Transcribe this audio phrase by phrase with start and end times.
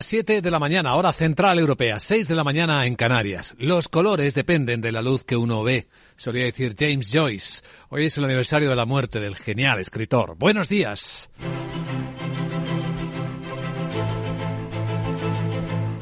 [0.00, 3.56] 7 de la mañana, hora central europea, 6 de la mañana en Canarias.
[3.58, 7.62] Los colores dependen de la luz que uno ve, solía decir James Joyce.
[7.88, 10.36] Hoy es el aniversario de la muerte del genial escritor.
[10.38, 11.28] Buenos días.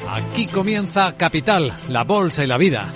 [0.06, 2.92] Aquí comienza Capital, la bolsa y la vida.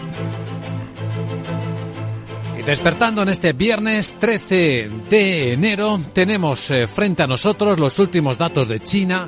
[2.58, 8.36] Y despertando en este viernes 13 de enero, tenemos eh, frente a nosotros los últimos
[8.36, 9.26] datos de China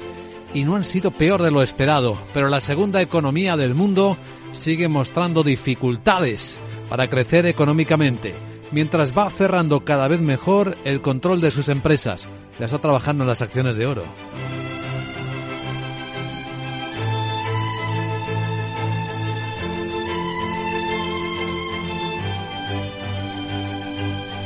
[0.54, 4.16] y no han sido peor de lo esperado, pero la segunda economía del mundo
[4.52, 8.34] sigue mostrando dificultades para crecer económicamente,
[8.70, 12.28] mientras va cerrando cada vez mejor el control de sus empresas.
[12.58, 14.04] Ya está trabajando en las acciones de oro.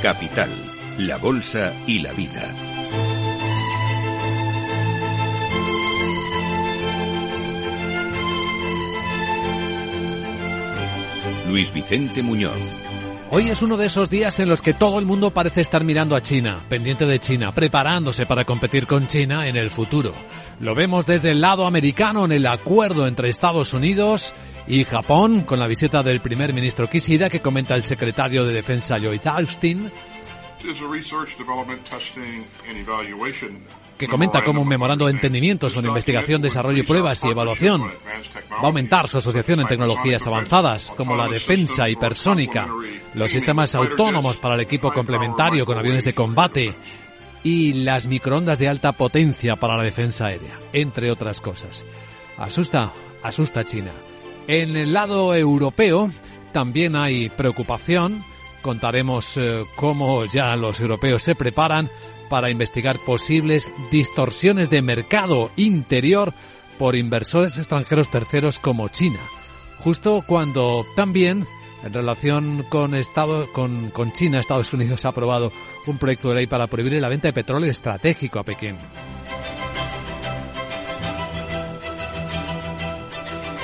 [0.02, 0.50] Capital,
[0.98, 2.65] la Bolsa y la Vida.
[11.48, 12.58] Luis Vicente Muñoz.
[13.30, 16.14] Hoy es uno de esos días en los que todo el mundo parece estar mirando
[16.14, 20.12] a China, pendiente de China, preparándose para competir con China en el futuro.
[20.60, 24.32] Lo vemos desde el lado americano en el acuerdo entre Estados Unidos
[24.68, 28.98] y Japón, con la visita del primer ministro Kishida, que comenta el secretario de Defensa
[28.98, 29.90] Lloyd Austin
[33.98, 37.82] que comenta como un memorando de entendimiento sobre investigación, desarrollo y pruebas y evaluación.
[37.82, 42.68] Va a aumentar su asociación en tecnologías avanzadas, como la defensa hipersónica,
[43.14, 46.74] los sistemas autónomos para el equipo complementario con aviones de combate
[47.42, 51.84] y las microondas de alta potencia para la defensa aérea, entre otras cosas.
[52.36, 53.92] Asusta, asusta China.
[54.48, 56.10] En el lado europeo
[56.52, 58.24] también hay preocupación.
[58.66, 61.88] Contaremos eh, cómo ya los europeos se preparan
[62.28, 66.34] para investigar posibles distorsiones de mercado interior
[66.76, 69.20] por inversores extranjeros terceros como China,
[69.78, 71.46] justo cuando también
[71.84, 72.92] en relación con,
[73.52, 75.52] con, con China, Estados Unidos ha aprobado
[75.86, 78.78] un proyecto de ley para prohibir la venta de petróleo estratégico a Pekín.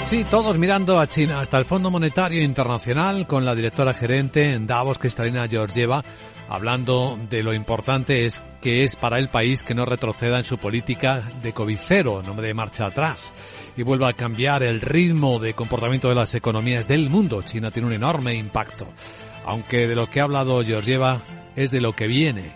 [0.04, 4.66] Sí, todos mirando a China, hasta el Fondo Monetario Internacional con la directora gerente en
[4.66, 6.04] Davos, Cristalina Georgieva,
[6.48, 10.58] hablando de lo importante es que es para el país que no retroceda en su
[10.58, 13.32] política de COVID cero, no de marcha atrás,
[13.74, 17.40] y vuelva a cambiar el ritmo de comportamiento de las economías del mundo.
[17.42, 18.86] China tiene un enorme impacto,
[19.46, 21.22] aunque de lo que ha hablado Georgieva
[21.56, 22.52] es de lo que viene.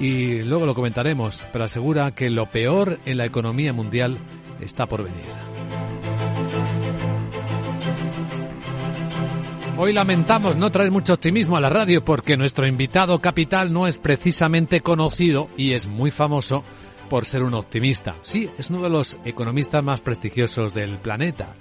[0.00, 4.18] Y luego lo comentaremos, pero asegura que lo peor en la economía mundial
[4.60, 5.51] está por venir.
[9.78, 13.96] Hoy lamentamos no traer mucho optimismo a la radio porque nuestro invitado capital no es
[13.96, 16.62] precisamente conocido y es muy famoso
[17.08, 18.16] por ser un optimista.
[18.20, 21.54] Sí, es uno de los economistas más prestigiosos del planeta.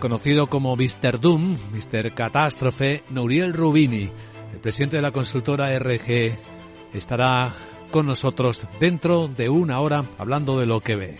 [0.00, 1.20] Conocido como Mr.
[1.20, 2.12] Doom, Mr.
[2.12, 4.10] Catástrofe, Nouriel Rubini,
[4.52, 6.36] el presidente de la consultora RG,
[6.94, 7.54] estará
[7.92, 11.16] con nosotros dentro de una hora hablando de lo que ve.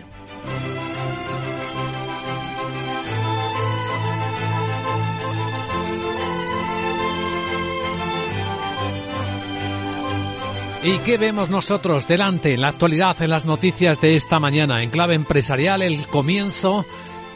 [10.86, 14.84] ¿Y qué vemos nosotros delante en la actualidad, en las noticias de esta mañana?
[14.84, 16.86] En clave empresarial, el comienzo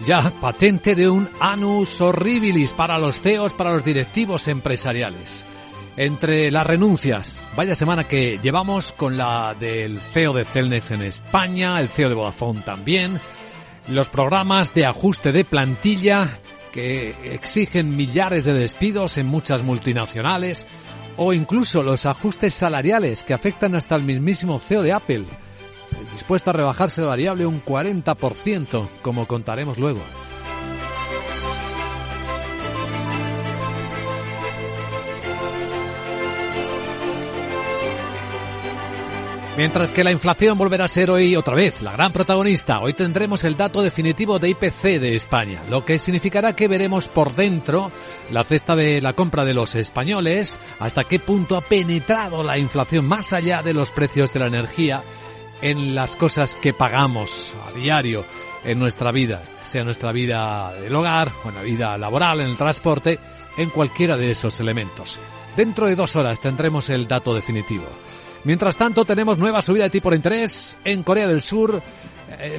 [0.07, 5.45] ya patente de un anus horribilis para los CEOs, para los directivos empresariales.
[5.97, 11.81] Entre las renuncias, vaya semana que llevamos con la del CEO de Celnex en España,
[11.81, 13.21] el CEO de Vodafone también,
[13.89, 16.39] los programas de ajuste de plantilla
[16.71, 20.69] que exigen millares de despidos en muchas multinacionales,
[21.23, 25.27] o incluso los ajustes salariales que afectan hasta el mismísimo CEO de Apple,
[26.15, 30.01] dispuesto a rebajarse la variable un 40%, como contaremos luego.
[39.61, 43.45] Mientras que la inflación volverá a ser hoy otra vez la gran protagonista, hoy tendremos
[43.45, 47.93] el dato definitivo de IPC de España, lo que significará que veremos por dentro
[48.31, 53.07] la cesta de la compra de los españoles, hasta qué punto ha penetrado la inflación
[53.07, 55.03] más allá de los precios de la energía
[55.61, 58.25] en las cosas que pagamos a diario
[58.65, 62.57] en nuestra vida, sea nuestra vida del hogar o en la vida laboral, en el
[62.57, 63.19] transporte,
[63.59, 65.19] en cualquiera de esos elementos.
[65.55, 67.85] Dentro de dos horas tendremos el dato definitivo.
[68.45, 71.83] Mientras tanto, tenemos nueva subida de tipo de interés en Corea del Sur,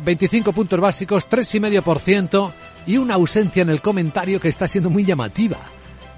[0.03, 2.51] 25 eh, puntos básicos, 3,5%
[2.85, 5.57] y una ausencia en el comentario que está siendo muy llamativa.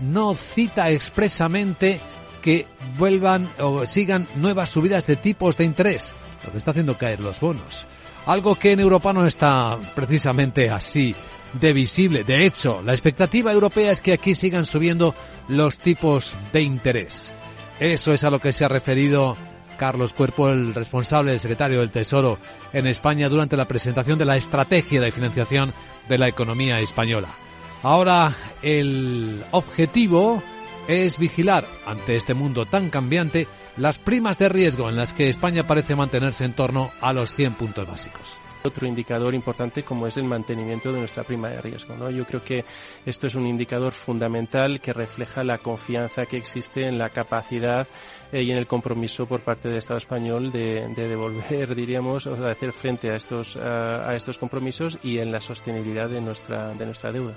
[0.01, 2.01] No cita expresamente
[2.41, 2.67] que
[2.97, 6.13] vuelvan o sigan nuevas subidas de tipos de interés,
[6.43, 7.85] lo que está haciendo caer los bonos.
[8.25, 11.15] algo que en Europa no está precisamente así
[11.59, 12.23] de visible.
[12.23, 15.15] De hecho, la expectativa europea es que aquí sigan subiendo
[15.47, 17.31] los tipos de interés.
[17.79, 19.35] Eso es a lo que se ha referido
[19.83, 22.37] Carlos Cuerpo, el responsable del secretario del Tesoro
[22.71, 25.73] en España durante la presentación de la estrategia de financiación
[26.07, 27.27] de la economía española.
[27.81, 30.41] Ahora el objetivo
[30.87, 33.45] es vigilar ante este mundo tan cambiante
[33.75, 37.55] las primas de riesgo en las que España parece mantenerse en torno a los 100
[37.55, 41.95] puntos básicos otro indicador importante como es el mantenimiento de nuestra prima de riesgo.
[41.95, 42.09] ¿no?
[42.09, 42.65] Yo creo que
[43.05, 47.87] esto es un indicador fundamental que refleja la confianza que existe en la capacidad
[48.31, 52.51] eh, y en el compromiso por parte del Estado español de, devolver, diríamos, o de
[52.51, 57.11] hacer frente a estos, a, estos compromisos y en la sostenibilidad de nuestra, de nuestra
[57.11, 57.35] deuda.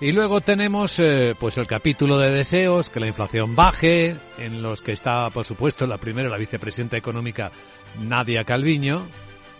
[0.00, 4.80] Y luego tenemos eh, pues el capítulo de deseos, que la inflación baje, en los
[4.80, 7.52] que está, por supuesto, la primera, la vicepresidenta económica
[8.00, 9.06] Nadia Calviño,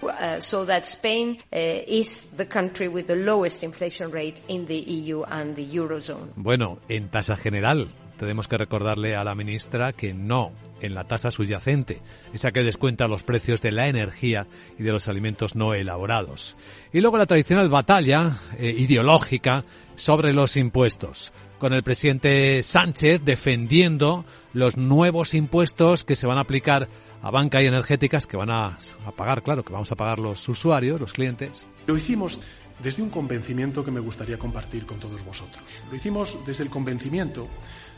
[0.02, 1.56] Uh, so that Spain uh,
[1.87, 6.32] is the country with the lowest inflation rate in the EU and the Eurozone.
[6.34, 7.88] Bueno, en tasa general,
[8.19, 10.50] tenemos que recordarle a la ministra que no
[10.81, 12.00] en la tasa subyacente,
[12.32, 16.56] esa que descuenta los precios de la energía y de los alimentos no elaborados.
[16.93, 19.64] Y luego la tradicional batalla eh, ideológica
[19.94, 26.43] sobre los impuestos, con el presidente Sánchez defendiendo los nuevos impuestos que se van a
[26.43, 26.88] aplicar
[27.22, 28.78] a banca y energéticas que van a,
[29.16, 31.66] pagar, claro, que vamos a pagar los usuarios, los clientes.
[31.87, 32.40] Lo hicimos
[32.82, 35.62] desde un convencimiento que me gustaría compartir con todos vosotros.
[35.90, 37.49] Lo hicimos desde el convencimiento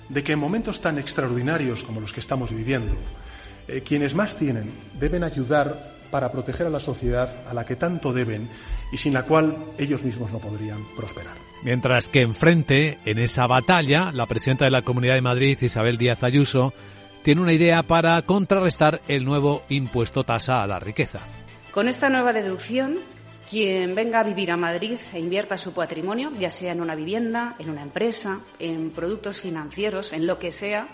[0.08, 2.94] de que en momentos tan extraordinarios como los que estamos viviendo,
[3.66, 8.12] eh, quienes más tienen deben ayudar para proteger a la sociedad a la que tanto
[8.12, 8.48] deben
[8.92, 11.36] y sin la cual ellos mismos no podrían prosperar.
[11.62, 16.22] Mientras que enfrente, en esa batalla, la presidenta de la Comunidad de Madrid, Isabel Díaz
[16.22, 16.74] Ayuso,
[17.22, 21.20] tiene una idea para contrarrestar el nuevo impuesto tasa a la riqueza.
[21.72, 22.98] Con esta nueva deducción,
[23.50, 27.56] quien venga a vivir a Madrid e invierta su patrimonio, ya sea en una vivienda,
[27.58, 30.86] en una empresa, en productos financieros, en lo que sea,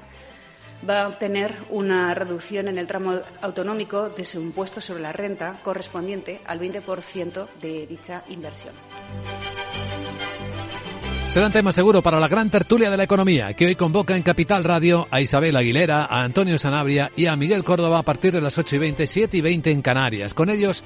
[0.88, 5.60] va a obtener una reducción en el tramo autonómico de su impuesto sobre la renta
[5.62, 8.74] correspondiente al 20% de dicha inversión.
[11.28, 14.22] Será un tema seguro para la gran tertulia de la economía, que hoy convoca en
[14.24, 18.40] Capital Radio a Isabel Aguilera, a Antonio Sanabria y a Miguel Córdoba a partir de
[18.40, 20.34] las 8 y 20, 7 y 20 en Canarias.
[20.34, 20.82] Con ellos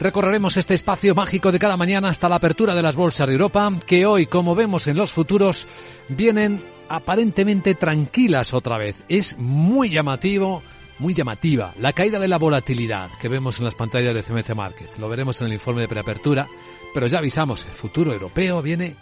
[0.00, 3.70] recorreremos este espacio mágico de cada mañana hasta la apertura de las bolsas de Europa,
[3.86, 5.68] que hoy, como vemos en los futuros,
[6.08, 8.96] vienen aparentemente tranquilas otra vez.
[9.08, 10.62] Es muy llamativo
[10.98, 11.74] muy llamativa.
[11.78, 14.96] La caída de la volatilidad que vemos en las pantallas de CMC Market.
[14.98, 16.46] Lo veremos en el informe de preapertura,
[16.94, 18.94] pero ya avisamos, el futuro europeo viene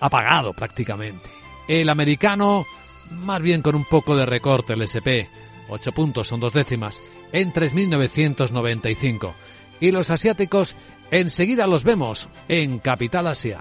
[0.00, 1.28] apagado prácticamente.
[1.68, 2.66] El americano,
[3.10, 5.28] más bien con un poco de recorte, el SP,
[5.68, 7.02] 8 puntos, son dos décimas,
[7.32, 9.32] en 3.995.
[9.80, 10.76] Y los asiáticos,
[11.10, 13.60] enseguida los vemos en Capital Asia.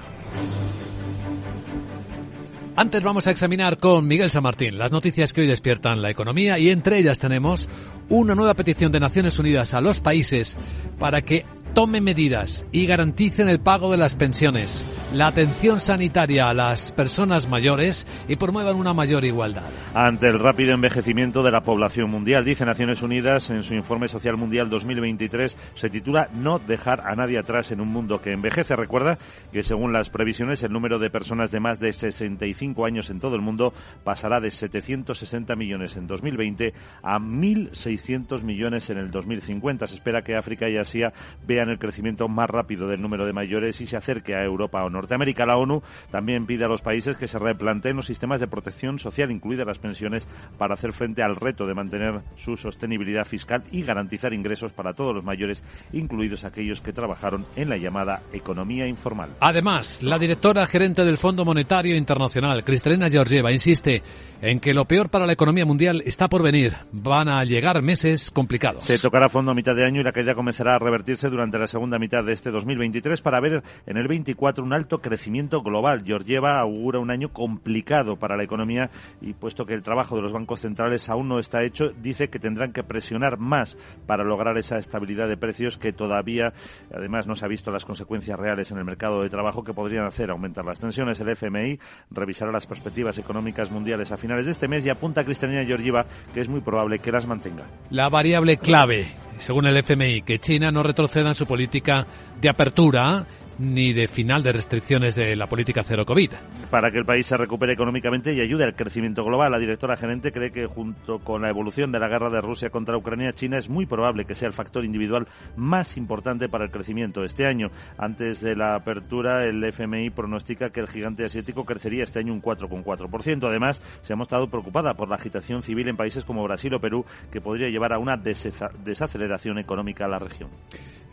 [2.75, 6.57] Antes vamos a examinar con Miguel San Martín las noticias que hoy despiertan la economía
[6.57, 7.67] y entre ellas tenemos
[8.07, 10.57] una nueva petición de Naciones Unidas a los países
[10.97, 16.53] para que tome medidas y garanticen el pago de las pensiones, la atención sanitaria a
[16.53, 19.69] las personas mayores y promuevan una mayor igualdad.
[19.93, 24.35] Ante el rápido envejecimiento de la población mundial, dice Naciones Unidas en su informe social
[24.35, 28.75] mundial 2023, se titula No dejar a nadie atrás en un mundo que envejece.
[28.75, 29.17] Recuerda
[29.51, 33.35] que según las previsiones el número de personas de más de 65 años en todo
[33.35, 33.73] el mundo
[34.03, 39.87] pasará de 760 millones en 2020 a 1.600 millones en el 2050.
[39.87, 41.13] Se espera que África y Asia
[41.45, 44.83] vean en el crecimiento más rápido del número de mayores y se acerque a Europa
[44.83, 45.45] o Norteamérica.
[45.45, 49.31] La ONU también pide a los países que se replanteen los sistemas de protección social,
[49.31, 50.27] incluidas las pensiones,
[50.57, 55.15] para hacer frente al reto de mantener su sostenibilidad fiscal y garantizar ingresos para todos
[55.15, 55.63] los mayores,
[55.93, 59.31] incluidos aquellos que trabajaron en la llamada economía informal.
[59.39, 64.01] Además, la directora gerente del Fondo Monetario Internacional, Cristalina Georgieva, insiste
[64.41, 66.73] en que lo peor para la economía mundial está por venir.
[66.91, 68.83] Van a llegar meses complicados.
[68.83, 71.59] Se tocará fondo a mitad de año y la caída comenzará a revertirse durante de
[71.59, 76.03] la segunda mitad de este 2023 para ver en el 24 un alto crecimiento global.
[76.03, 78.89] Georgieva augura un año complicado para la economía
[79.21, 82.39] y puesto que el trabajo de los bancos centrales aún no está hecho, dice que
[82.39, 83.77] tendrán que presionar más
[84.07, 86.53] para lograr esa estabilidad de precios que todavía,
[86.93, 90.05] además, no se ha visto las consecuencias reales en el mercado de trabajo que podrían
[90.05, 91.19] hacer aumentar las tensiones.
[91.19, 91.79] El FMI
[92.11, 96.05] revisará las perspectivas económicas mundiales a finales de este mes y apunta a Cristalina Georgieva
[96.33, 97.63] que es muy probable que las mantenga.
[97.89, 99.07] La variable clave
[99.41, 102.05] según el FMI, que China no retroceda en su política
[102.39, 103.25] de apertura
[103.59, 106.31] ni de final de restricciones de la política cero COVID.
[106.69, 110.31] Para que el país se recupere económicamente y ayude al crecimiento global, la directora gerente
[110.31, 113.69] cree que junto con la evolución de la guerra de Rusia contra Ucrania, China es
[113.69, 117.69] muy probable que sea el factor individual más importante para el crecimiento este año.
[117.97, 122.41] Antes de la apertura, el FMI pronostica que el gigante asiático crecería este año un
[122.41, 123.47] 4,4%.
[123.47, 127.05] Además, se ha mostrado preocupada por la agitación civil en países como Brasil o Perú,
[127.31, 130.49] que podría llevar a una desaceleración económica a la región.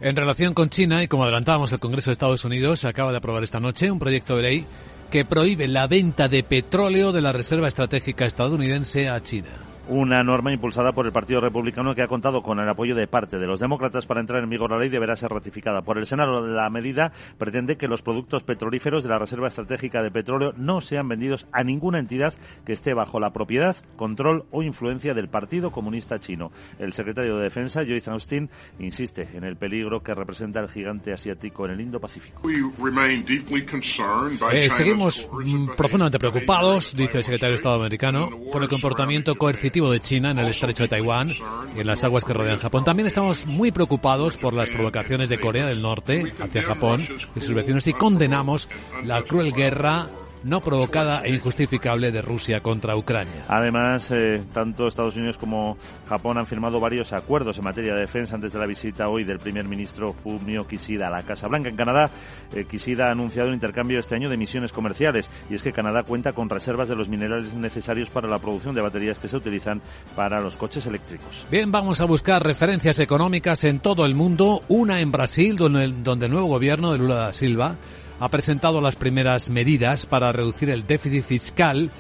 [0.00, 3.42] En relación con China, y como adelantábamos, el Congreso de Estados Unidos acaba de aprobar
[3.42, 4.66] esta noche un proyecto de ley
[5.11, 9.49] que prohíbe la venta de petróleo de la Reserva Estratégica estadounidense a China
[9.88, 13.38] una norma impulsada por el Partido Republicano que ha contado con el apoyo de parte
[13.38, 16.47] de los demócratas para entrar en vigor la ley deberá ser ratificada por el Senado.
[16.47, 21.09] La medida pretende que los productos petrolíferos de la Reserva Estratégica de Petróleo no sean
[21.09, 22.35] vendidos a ninguna entidad
[22.66, 26.52] que esté bajo la propiedad, control o influencia del Partido Comunista Chino.
[26.78, 31.64] El secretario de Defensa, Joyce Austin, insiste en el peligro que representa el gigante asiático
[31.64, 32.42] en el Indo-Pacífico.
[34.52, 35.30] Eh, seguimos
[35.76, 40.38] profundamente preocupados, dice el secretario de Estado americano, por el comportamiento coercitivo de China en
[40.40, 41.30] el estrecho de Taiwán
[41.76, 42.85] y en las aguas que rodean Japón.
[42.85, 47.06] También estamos muy preocupados por las provocaciones de Corea del Norte hacia Japón
[47.37, 48.68] y sus vecinos y condenamos
[49.04, 50.06] la cruel guerra
[50.45, 53.45] no provocada e injustificable de Rusia contra Ucrania.
[53.49, 55.76] Además, eh, tanto Estados Unidos como
[56.09, 59.38] Japón han firmado varios acuerdos en materia de defensa antes de la visita hoy del
[59.38, 61.68] primer ministro Fumio Kishida a la Casa Blanca.
[61.68, 62.11] En Canadá,
[62.54, 66.02] eh, Kishida ha anunciado un intercambio este año de misiones comerciales y es que Canadá
[66.02, 69.80] cuenta con reservas de los minerales necesarios para la producción de baterías que se utilizan
[70.14, 71.47] para los coches eléctricos.
[71.50, 74.62] Bien, vamos a buscar referencias económicas en todo el mundo.
[74.68, 77.76] Una en Brasil, donde donde el nuevo gobierno de Lula da Silva
[78.20, 81.90] ha presentado las primeras medidas para reducir el déficit fiscal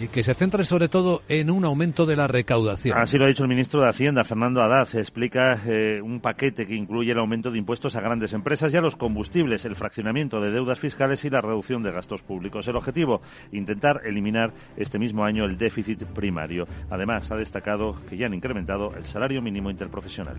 [0.00, 2.98] y que se centre sobre todo en un aumento de la recaudación.
[2.98, 4.94] Así lo ha dicho el ministro de Hacienda, Fernando Haddad.
[4.94, 8.80] Explica eh, un paquete que incluye el aumento de impuestos a grandes empresas y a
[8.80, 12.68] los combustibles, el fraccionamiento de deudas fiscales y la reducción de gastos públicos.
[12.68, 16.66] El objetivo, intentar eliminar este mismo año el déficit primario.
[16.90, 20.36] Además, ha destacado que ya han incrementado el salario mínimo interprofesional.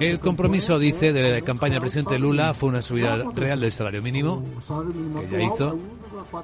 [0.00, 4.02] El compromiso, dice, de la campaña del presidente Lula fue una subida real del salario
[4.02, 4.42] mínimo,
[5.20, 5.78] que ya hizo.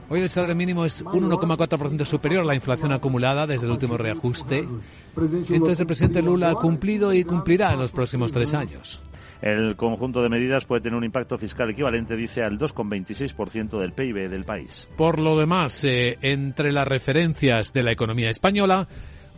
[0.08, 3.96] Hoy el salario mínimo es un 1,4% superior a la inflación acumulada desde el último
[3.96, 4.66] reajuste.
[5.16, 9.02] Entonces el presidente Lula ha cumplido y cumplirá en los próximos tres años.
[9.40, 14.28] El conjunto de medidas puede tener un impacto fiscal equivalente, dice, al 2,26% del PIB
[14.28, 14.88] del país.
[14.96, 18.88] Por lo demás, eh, entre las referencias de la economía española,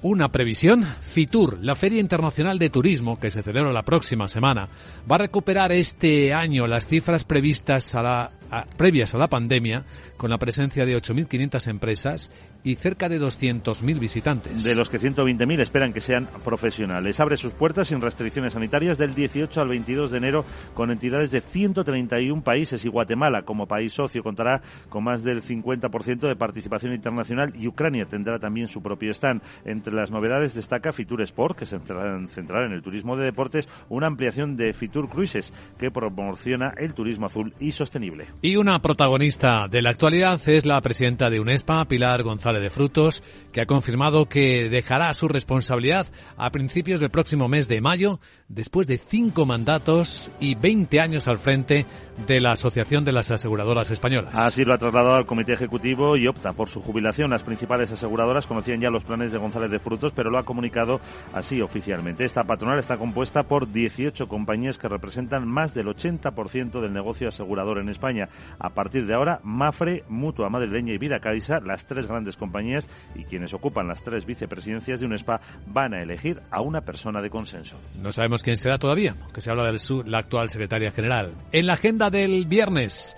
[0.03, 0.85] una previsión.
[1.03, 4.69] FITUR, la Feria Internacional de Turismo, que se celebra la próxima semana,
[5.11, 8.31] va a recuperar este año las cifras previstas a la,
[8.77, 9.85] previas a la pandemia,
[10.17, 12.31] con la presencia de 8.500 empresas
[12.63, 14.65] y cerca de 200.000 visitantes.
[14.65, 17.21] De los que 120.000 esperan que sean profesionales.
[17.21, 21.41] Abre sus puertas sin restricciones sanitarias del 18 al 22 de enero con entidades de
[21.41, 27.53] 131 países y Guatemala como país socio contará con más del 50% de participación internacional
[27.57, 29.43] y Ucrania tendrá también su propio stand.
[29.65, 34.07] Entre las novedades destaca Fitur Sport, que se centrará en el turismo de deportes, una
[34.07, 38.27] ampliación de Fitur Cruises que promociona el turismo azul y sostenible.
[38.43, 43.23] Y una protagonista de la actualidad es la presidenta de UNESPA, Pilar González de Frutos,
[43.53, 48.89] que ha confirmado que dejará su responsabilidad a principios del próximo mes de mayo, después
[48.89, 51.87] de cinco mandatos y 20 años al frente
[52.27, 54.35] de la Asociación de las Aseguradoras Españolas.
[54.35, 57.31] Así lo ha trasladado al Comité Ejecutivo y opta por su jubilación.
[57.31, 61.01] Las principales aseguradoras conocían ya los planes de González de Frutos, pero lo ha comunicado
[61.33, 62.25] así oficialmente.
[62.25, 67.79] Esta patronal está compuesta por 18 compañías que representan más del 80% del negocio asegurador
[67.79, 68.29] en España.
[68.59, 73.23] A partir de ahora, Mafre, Mutua Madrileña y Vida Caixa, las tres grandes compañías y
[73.23, 77.77] quienes ocupan las tres vicepresidencias de UNESPA van a elegir a una persona de consenso.
[78.03, 81.35] No sabemos quién será todavía, que se habla de la actual secretaria general.
[81.53, 83.17] En la agenda del viernes.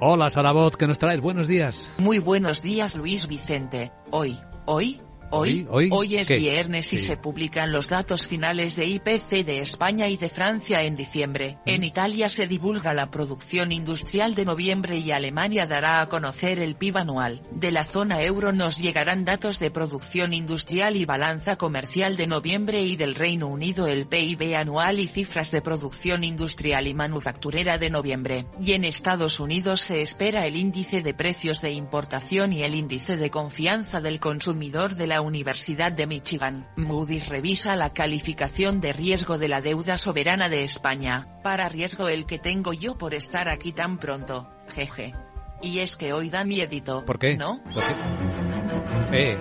[0.00, 1.20] Hola Sarabot, ¿qué nos traes?
[1.20, 1.90] Buenos días.
[1.98, 3.92] Muy buenos días Luis Vicente.
[4.10, 5.00] Hoy, hoy
[5.34, 10.18] Hoy, hoy, es viernes y se publican los datos finales de IPC de España y
[10.18, 11.56] de Francia en diciembre.
[11.64, 16.74] En Italia se divulga la producción industrial de noviembre y Alemania dará a conocer el
[16.74, 17.40] PIB anual.
[17.50, 22.82] De la zona euro nos llegarán datos de producción industrial y balanza comercial de noviembre
[22.82, 27.88] y del Reino Unido el PIB anual y cifras de producción industrial y manufacturera de
[27.88, 28.44] noviembre.
[28.60, 33.16] Y en Estados Unidos se espera el índice de precios de importación y el índice
[33.16, 39.38] de confianza del consumidor de la Universidad de Michigan, Moody's revisa la calificación de riesgo
[39.38, 43.72] de la deuda soberana de España, para riesgo el que tengo yo por estar aquí
[43.72, 45.14] tan pronto, jeje.
[45.62, 47.04] Y es que hoy da miedito.
[47.06, 47.36] ¿Por qué?
[47.36, 47.62] ¿No?
[47.72, 48.71] ¿Por qué?
[49.12, 49.36] Eh,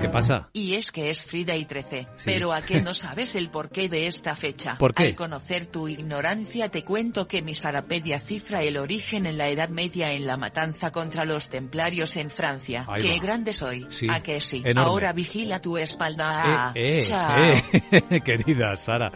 [0.00, 0.48] ¿qué pasa?
[0.52, 2.08] Y es que es Friday 13.
[2.24, 4.76] Pero ¿a qué no sabes el porqué de esta fecha?
[4.78, 5.04] ¿Por qué?
[5.04, 9.68] Al conocer tu ignorancia te cuento que mi Sarapedia cifra el origen en la Edad
[9.68, 12.86] Media en la matanza contra los templarios en Francia.
[13.00, 13.86] qué grande soy.
[14.08, 14.62] ¿A que sí?
[14.76, 16.72] Ahora vigila tu espalda.
[16.74, 17.42] Eh, eh, Chao.
[17.42, 18.20] Eh.
[18.24, 19.12] Querida Sara,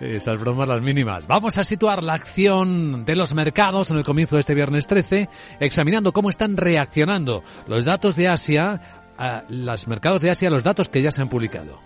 [0.00, 1.26] esas bromas las mínimas.
[1.26, 5.28] Vamos a situar la acción de los mercados en el comienzo de este viernes 13,
[5.60, 8.80] examinando cómo están reaccionando los datos de Asia,
[9.18, 11.78] a los mercados de Asia, los datos que ya se han publicado.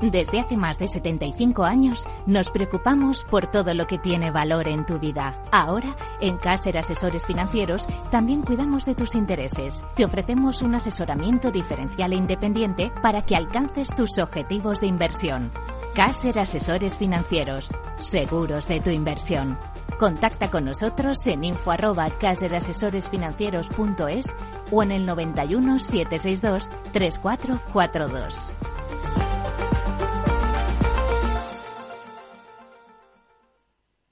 [0.00, 4.86] Desde hace más de 75 años nos preocupamos por todo lo que tiene valor en
[4.86, 5.42] tu vida.
[5.50, 9.84] Ahora, en Caser Asesores Financieros, también cuidamos de tus intereses.
[9.96, 15.50] Te ofrecemos un asesoramiento diferencial e independiente para que alcances tus objetivos de inversión.
[15.96, 19.58] Caser Asesores Financieros, seguros de tu inversión.
[19.98, 24.36] Contacta con nosotros en info arroba caserasesoresfinancieros.es
[24.70, 28.52] o en el 91 762 3442.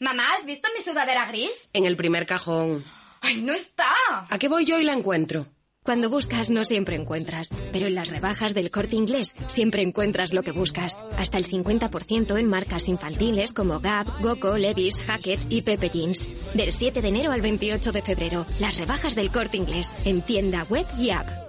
[0.01, 1.71] Mamá, ¿has visto mi sudadera gris?
[1.73, 2.83] En el primer cajón.
[3.21, 3.87] ¡Ay, no está!
[4.29, 5.47] ¿A qué voy yo y la encuentro?
[5.87, 10.43] Cuando buscas no siempre encuentras, pero en las rebajas del corte inglés siempre encuentras lo
[10.43, 10.99] que buscas.
[11.17, 16.29] Hasta el 50% en marcas infantiles como Gap, Goco, Levis, Hackett y Pepe Jeans.
[16.55, 20.65] Del 7 de enero al 28 de febrero, las rebajas del corte inglés en tienda
[20.69, 21.47] web y app.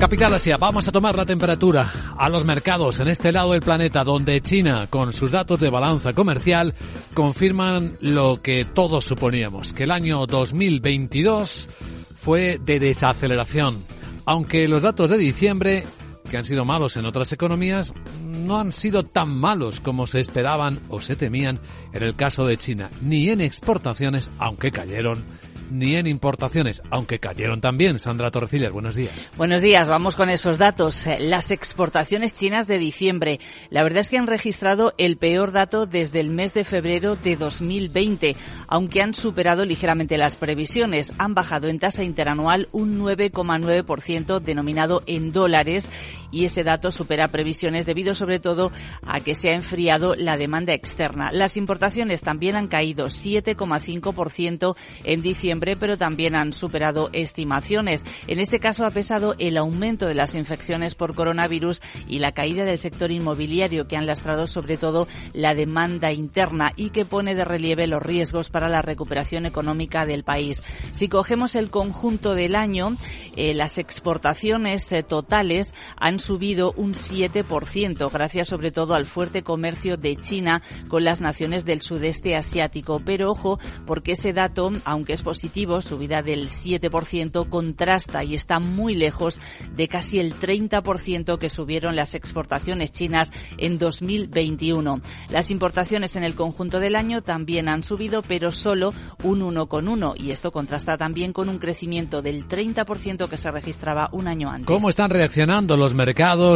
[0.00, 4.02] Capital Asia, vamos a tomar la temperatura a los mercados en este lado del planeta
[4.02, 6.74] donde China, con sus datos de balanza comercial,
[7.12, 11.68] confirman lo que todos suponíamos, que el año 2022
[12.14, 13.84] fue de desaceleración,
[14.24, 15.84] aunque los datos de diciembre,
[16.30, 17.92] que han sido malos en otras economías,
[18.24, 21.60] no han sido tan malos como se esperaban o se temían
[21.92, 25.26] en el caso de China, ni en exportaciones, aunque cayeron
[25.70, 27.98] ni en importaciones, aunque cayeron también.
[27.98, 29.30] Sandra Torrecillas, buenos días.
[29.36, 31.06] Buenos días, vamos con esos datos.
[31.18, 33.40] Las exportaciones chinas de diciembre.
[33.70, 37.36] La verdad es que han registrado el peor dato desde el mes de febrero de
[37.36, 38.36] 2020,
[38.68, 41.12] aunque han superado ligeramente las previsiones.
[41.18, 45.88] Han bajado en tasa interanual un 9,9% denominado en dólares
[46.30, 48.70] y ese dato supera previsiones debido sobre todo
[49.02, 51.32] a que se ha enfriado la demanda externa.
[51.32, 58.04] Las importaciones también han caído 7,5% en diciembre, pero también han superado estimaciones.
[58.26, 62.64] En este caso ha pesado el aumento de las infecciones por coronavirus y la caída
[62.64, 67.44] del sector inmobiliario que han lastrado sobre todo la demanda interna y que pone de
[67.44, 70.62] relieve los riesgos para la recuperación económica del país.
[70.92, 72.96] Si cogemos el conjunto del año,
[73.36, 79.96] eh, las exportaciones eh, totales han subido un 7%, gracias sobre todo al fuerte comercio
[79.96, 83.00] de China con las naciones del sudeste asiático.
[83.04, 85.49] Pero ojo, porque ese dato, aunque es positivo,
[85.80, 89.40] subida del 7%, contrasta y está muy lejos
[89.76, 95.00] de casi el 30% que subieron las exportaciones chinas en 2021.
[95.30, 100.30] Las importaciones en el conjunto del año también han subido, pero solo un 1,1 y
[100.30, 104.66] esto contrasta también con un crecimiento del 30% que se registraba un año antes.
[104.66, 106.10] ¿Cómo están reaccionando los mercados?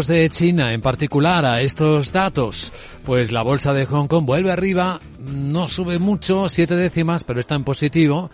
[0.07, 2.73] de China en particular a estos datos?
[3.05, 7.55] Pues la bolsa de Hong Kong vuelve arriba, no sube mucho, siete décimas, pero está
[7.55, 8.31] en positivo.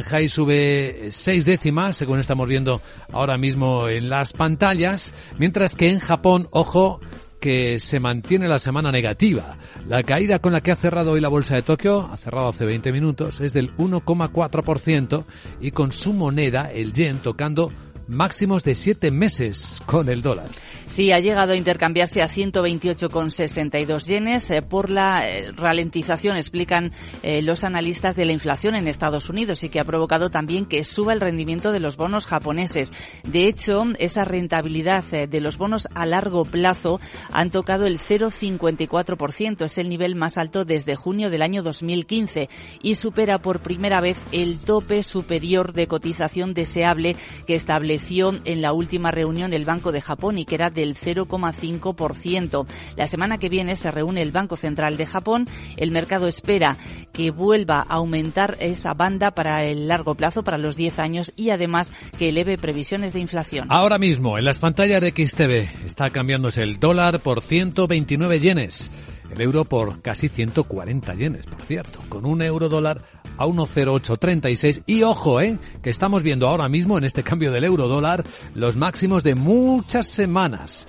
[0.00, 2.80] Shanghai sube seis décimas, según estamos viendo
[3.12, 7.00] ahora mismo en las pantallas, mientras que en Japón, ojo,
[7.38, 9.58] que se mantiene la semana negativa.
[9.86, 12.64] La caída con la que ha cerrado hoy la bolsa de Tokio, ha cerrado hace
[12.64, 15.24] 20 minutos, es del 1,4%
[15.60, 17.70] y con su moneda, el yen, tocando
[18.10, 20.48] máximos de siete meses con el dólar.
[20.88, 26.90] Sí, ha llegado a intercambiarse a 128,62 yenes eh, por la eh, ralentización, explican
[27.22, 30.82] eh, los analistas de la inflación en Estados Unidos y que ha provocado también que
[30.82, 32.92] suba el rendimiento de los bonos japoneses.
[33.22, 39.78] De hecho, esa rentabilidad de los bonos a largo plazo han tocado el 0,54%, es
[39.78, 42.48] el nivel más alto desde junio del año 2015
[42.82, 47.14] y supera por primera vez el tope superior de cotización deseable
[47.46, 52.66] que establece en la última reunión el Banco de Japón y que era del 0,5%.
[52.96, 55.48] La semana que viene se reúne el Banco Central de Japón.
[55.76, 56.76] El mercado espera
[57.12, 61.50] que vuelva a aumentar esa banda para el largo plazo, para los 10 años y
[61.50, 63.68] además que eleve previsiones de inflación.
[63.70, 68.90] Ahora mismo en las pantallas de XTV está cambiándose el dólar por 129 yenes.
[69.32, 73.02] El euro por casi 140 yenes, por cierto, con un euro dólar
[73.38, 77.88] a 1,0836 y ojo, eh, que estamos viendo ahora mismo en este cambio del euro
[77.88, 80.86] dólar los máximos de muchas semanas.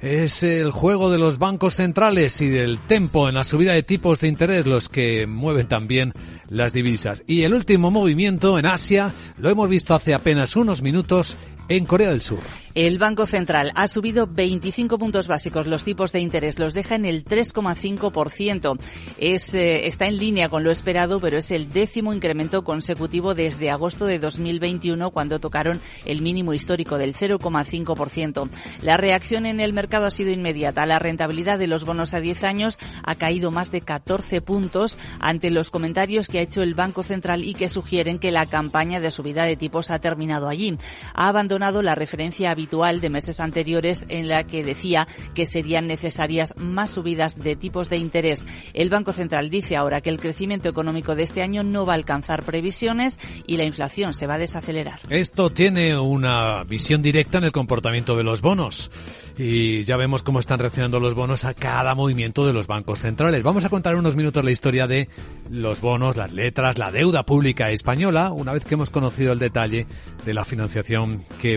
[0.00, 4.20] Es el juego de los bancos centrales y del tempo en la subida de tipos
[4.20, 6.12] de interés los que mueven también
[6.48, 7.24] las divisas.
[7.26, 11.36] Y el último movimiento en Asia lo hemos visto hace apenas unos minutos
[11.68, 12.40] en Corea del Sur.
[12.74, 17.06] El Banco Central ha subido 25 puntos básicos los tipos de interés, los deja en
[17.06, 18.78] el 3,5%.
[19.18, 23.70] Es, eh, está en línea con lo esperado, pero es el décimo incremento consecutivo desde
[23.70, 28.48] agosto de 2021, cuando tocaron el mínimo histórico del 0,5%.
[28.80, 30.86] La reacción en el mercado ha sido inmediata.
[30.86, 35.50] La rentabilidad de los bonos a 10 años ha caído más de 14 puntos ante
[35.50, 39.10] los comentarios que ha hecho el Banco Central y que sugieren que la campaña de
[39.10, 40.76] subida de tipos ha terminado allí.
[41.14, 46.54] Ha abandonado la referencia habitual de meses anteriores en la que decía que serían necesarias
[46.56, 48.46] más subidas de tipos de interés.
[48.74, 51.96] El Banco Central dice ahora que el crecimiento económico de este año no va a
[51.96, 55.00] alcanzar previsiones y la inflación se va a desacelerar.
[55.10, 58.90] Esto tiene una visión directa en el comportamiento de los bonos
[59.38, 63.42] y ya vemos cómo están reaccionando los bonos a cada movimiento de los bancos centrales.
[63.42, 65.08] Vamos a contar unos minutos la historia de
[65.50, 69.86] los bonos, las letras, la deuda pública española, una vez que hemos conocido el detalle
[70.24, 71.47] de la financiación que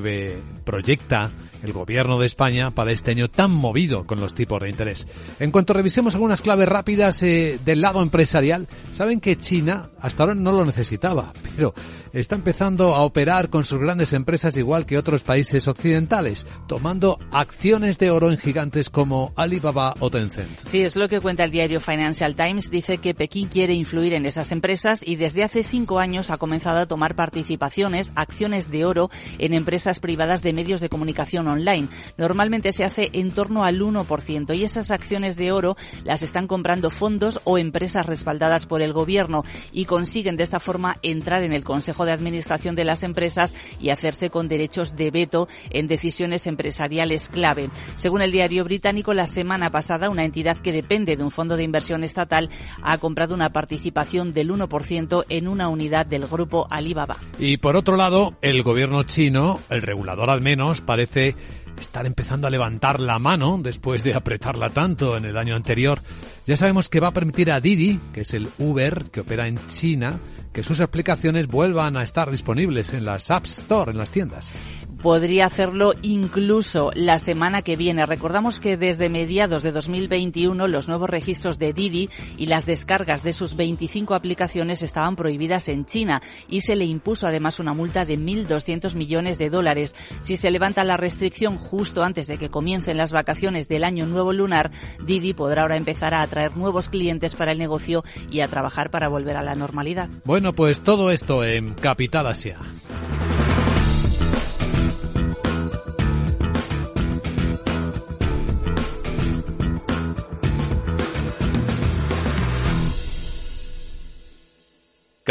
[0.63, 1.31] proyecta
[1.63, 5.07] el gobierno de España para este año tan movido con los tipos de interés.
[5.39, 10.35] En cuanto revisemos algunas claves rápidas eh, del lado empresarial, saben que China hasta ahora
[10.35, 11.73] no lo necesitaba, pero
[12.13, 17.97] está empezando a operar con sus grandes empresas igual que otros países occidentales, tomando acciones
[17.97, 20.59] de oro en gigantes como Alibaba o Tencent.
[20.65, 22.69] Sí, es lo que cuenta el diario Financial Times.
[22.69, 26.79] Dice que Pekín quiere influir en esas empresas y desde hace cinco años ha comenzado
[26.79, 31.87] a tomar participaciones, acciones de oro en empresas privadas de medios de comunicación online.
[32.17, 36.89] Normalmente se hace en torno al 1% y esas acciones de oro las están comprando
[36.89, 41.63] fondos o empresas respaldadas por el gobierno y consiguen de esta forma entrar en el
[41.63, 47.29] Consejo de Administración de las empresas y hacerse con derechos de veto en decisiones empresariales
[47.29, 47.69] clave.
[47.97, 51.63] Según el diario británico, la semana pasada una entidad que depende de un fondo de
[51.63, 52.49] inversión estatal
[52.81, 57.17] ha comprado una participación del 1% en una unidad del grupo Alibaba.
[57.39, 61.35] Y por otro lado, el gobierno chino, el regulador al menos, parece
[61.79, 65.99] estar empezando a levantar la mano después de apretarla tanto en el año anterior.
[66.45, 69.59] Ya sabemos que va a permitir a Didi, que es el Uber que opera en
[69.67, 70.19] China,
[70.53, 74.53] que sus aplicaciones vuelvan a estar disponibles en las App Store, en las tiendas
[75.01, 78.05] podría hacerlo incluso la semana que viene.
[78.05, 83.33] Recordamos que desde mediados de 2021 los nuevos registros de Didi y las descargas de
[83.33, 88.17] sus 25 aplicaciones estaban prohibidas en China y se le impuso además una multa de
[88.17, 89.95] 1.200 millones de dólares.
[90.21, 94.33] Si se levanta la restricción justo antes de que comiencen las vacaciones del año nuevo
[94.33, 94.71] lunar,
[95.05, 99.07] Didi podrá ahora empezar a atraer nuevos clientes para el negocio y a trabajar para
[99.07, 100.09] volver a la normalidad.
[100.25, 102.59] Bueno, pues todo esto en Capital Asia.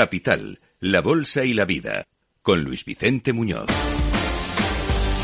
[0.00, 2.06] Capital, la Bolsa y la Vida,
[2.40, 3.66] con Luis Vicente Muñoz.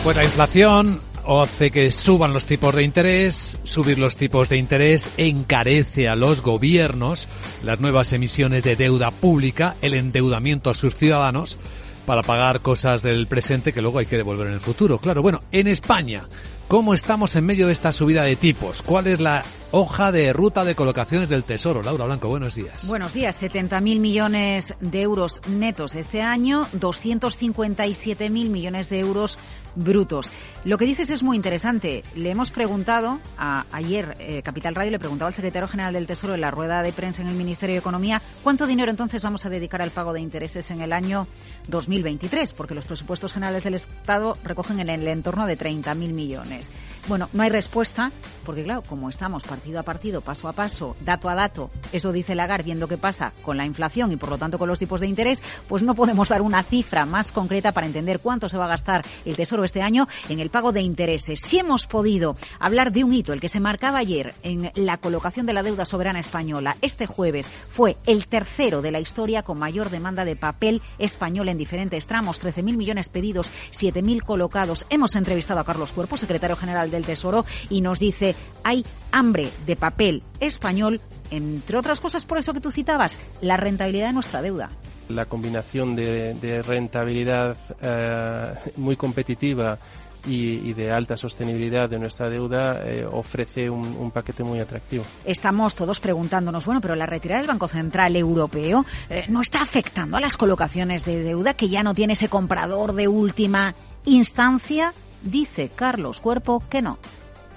[0.04, 5.08] Pues la inflación hace que suban los tipos de interés, subir los tipos de interés
[5.16, 7.26] encarece a los gobiernos,
[7.64, 11.56] las nuevas emisiones de deuda pública, el endeudamiento a sus ciudadanos
[12.04, 14.98] para pagar cosas del presente que luego hay que devolver en el futuro.
[14.98, 16.28] Claro, bueno, en España,
[16.68, 18.82] ¿cómo estamos en medio de esta subida de tipos?
[18.82, 19.42] ¿Cuál es la
[19.78, 21.82] hoja de ruta de colocaciones del Tesoro.
[21.82, 22.88] Laura Blanco, buenos días.
[22.88, 23.42] Buenos días.
[23.42, 29.38] 70.000 millones de euros netos este año, 257.000 millones de euros
[29.74, 30.32] brutos.
[30.64, 32.02] Lo que dices es muy interesante.
[32.14, 36.40] Le hemos preguntado, ayer eh, Capital Radio le preguntaba al secretario general del Tesoro en
[36.40, 39.82] la rueda de prensa en el Ministerio de Economía, ¿cuánto dinero entonces vamos a dedicar
[39.82, 41.28] al pago de intereses en el año
[41.68, 42.54] 2023?
[42.54, 46.72] Porque los presupuestos generales del Estado recogen en el entorno de 30.000 millones.
[47.06, 48.10] Bueno, no hay respuesta,
[48.44, 52.36] porque claro, como estamos partido a partido, paso a paso, dato a dato, eso dice
[52.36, 55.08] Lagarde, viendo qué pasa con la inflación y por lo tanto con los tipos de
[55.08, 58.68] interés, pues no podemos dar una cifra más concreta para entender cuánto se va a
[58.68, 61.40] gastar el Tesoro este año en el pago de intereses.
[61.40, 65.46] Si hemos podido hablar de un hito, el que se marcaba ayer en la colocación
[65.46, 69.90] de la deuda soberana española, este jueves fue el tercero de la historia con mayor
[69.90, 74.86] demanda de papel español en diferentes tramos, 13.000 millones pedidos, 7.000 colocados.
[74.90, 79.76] Hemos entrevistado a Carlos Cuerpo, secretario general del Tesoro, y nos dice, hay hambre de
[79.76, 84.70] papel español, entre otras cosas por eso que tú citabas, la rentabilidad de nuestra deuda.
[85.08, 89.78] La combinación de, rentabilidad eh, muy competitiva
[90.26, 95.04] y, de alta sostenibilidad de nuestra deuda eh, ofrece un, paquete muy atractivo.
[95.24, 100.16] Estamos todos preguntándonos, bueno, pero la retirada del Banco Central Europeo eh, no está afectando
[100.16, 104.92] a las colocaciones de deuda que ya no tiene ese comprador de última instancia.
[105.22, 106.98] Dice Carlos Cuerpo que no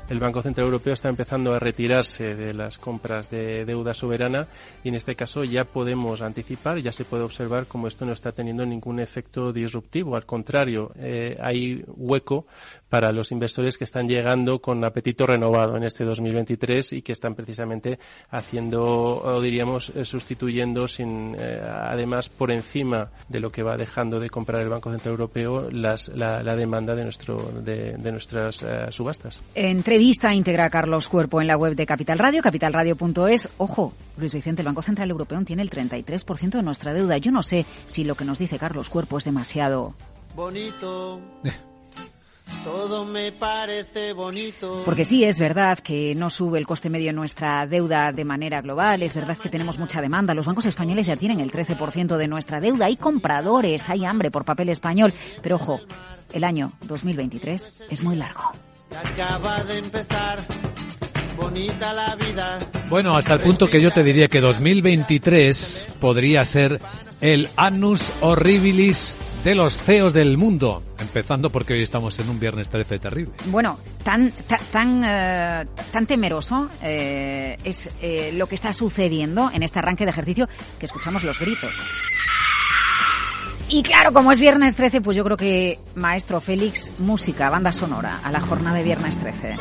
[0.10, 4.48] el Banco Central Europeo está empezando a retirarse de las compras de deuda soberana
[4.84, 8.32] y en este caso ya podemos anticipar, ya se puede observar como esto no está
[8.32, 10.16] teniendo ningún efecto disruptivo.
[10.16, 12.48] Al contrario, eh, hay hueco
[12.90, 17.36] para los inversores que están llegando con apetito renovado en este 2023 y que están
[17.36, 18.00] precisamente
[18.32, 24.20] haciendo, o diríamos, eh, sustituyendo sin, eh, además por encima de lo que va dejando
[24.20, 29.44] de comprar el Banco Central Europeo la, demanda de nuestro de, nuestras subastas.
[30.00, 33.50] Entrevista íntegra Carlos Cuerpo en la web de Capital Radio, capitalradio.es.
[33.58, 37.18] Ojo, Luis Vicente, el Banco Central Europeo tiene el 33% de nuestra deuda.
[37.18, 39.96] Yo no sé si lo que nos dice Carlos Cuerpo es demasiado
[40.38, 41.20] bonito.
[42.64, 44.84] Todo me parece bonito.
[44.86, 48.62] Porque sí, es verdad que no sube el coste medio de nuestra deuda de manera
[48.62, 50.34] global, es verdad que tenemos mucha demanda.
[50.34, 54.46] Los bancos españoles ya tienen el 13% de nuestra deuda, hay compradores, hay hambre por
[54.46, 55.14] papel español.
[55.44, 55.82] Pero ojo,
[56.32, 58.54] el año 2023 es muy largo.
[58.96, 60.40] Acaba de empezar.
[61.38, 62.60] Bonita la vida.
[62.90, 66.82] Bueno, hasta el punto que yo te diría que 2023 podría ser
[67.22, 70.84] el annus horribilis de los CEOs del mundo.
[71.00, 73.34] Empezando porque hoy estamos en un viernes 13 terrible.
[73.46, 74.34] Bueno, tan,
[74.72, 80.12] tan, eh, tan temeroso eh, es eh, lo que está sucediendo en este arranque de
[80.12, 81.82] ejercicio que escuchamos los gritos.
[83.72, 88.20] Y claro, como es viernes 13, pues yo creo que maestro Félix, música, banda sonora
[88.24, 89.58] a la jornada de viernes 13.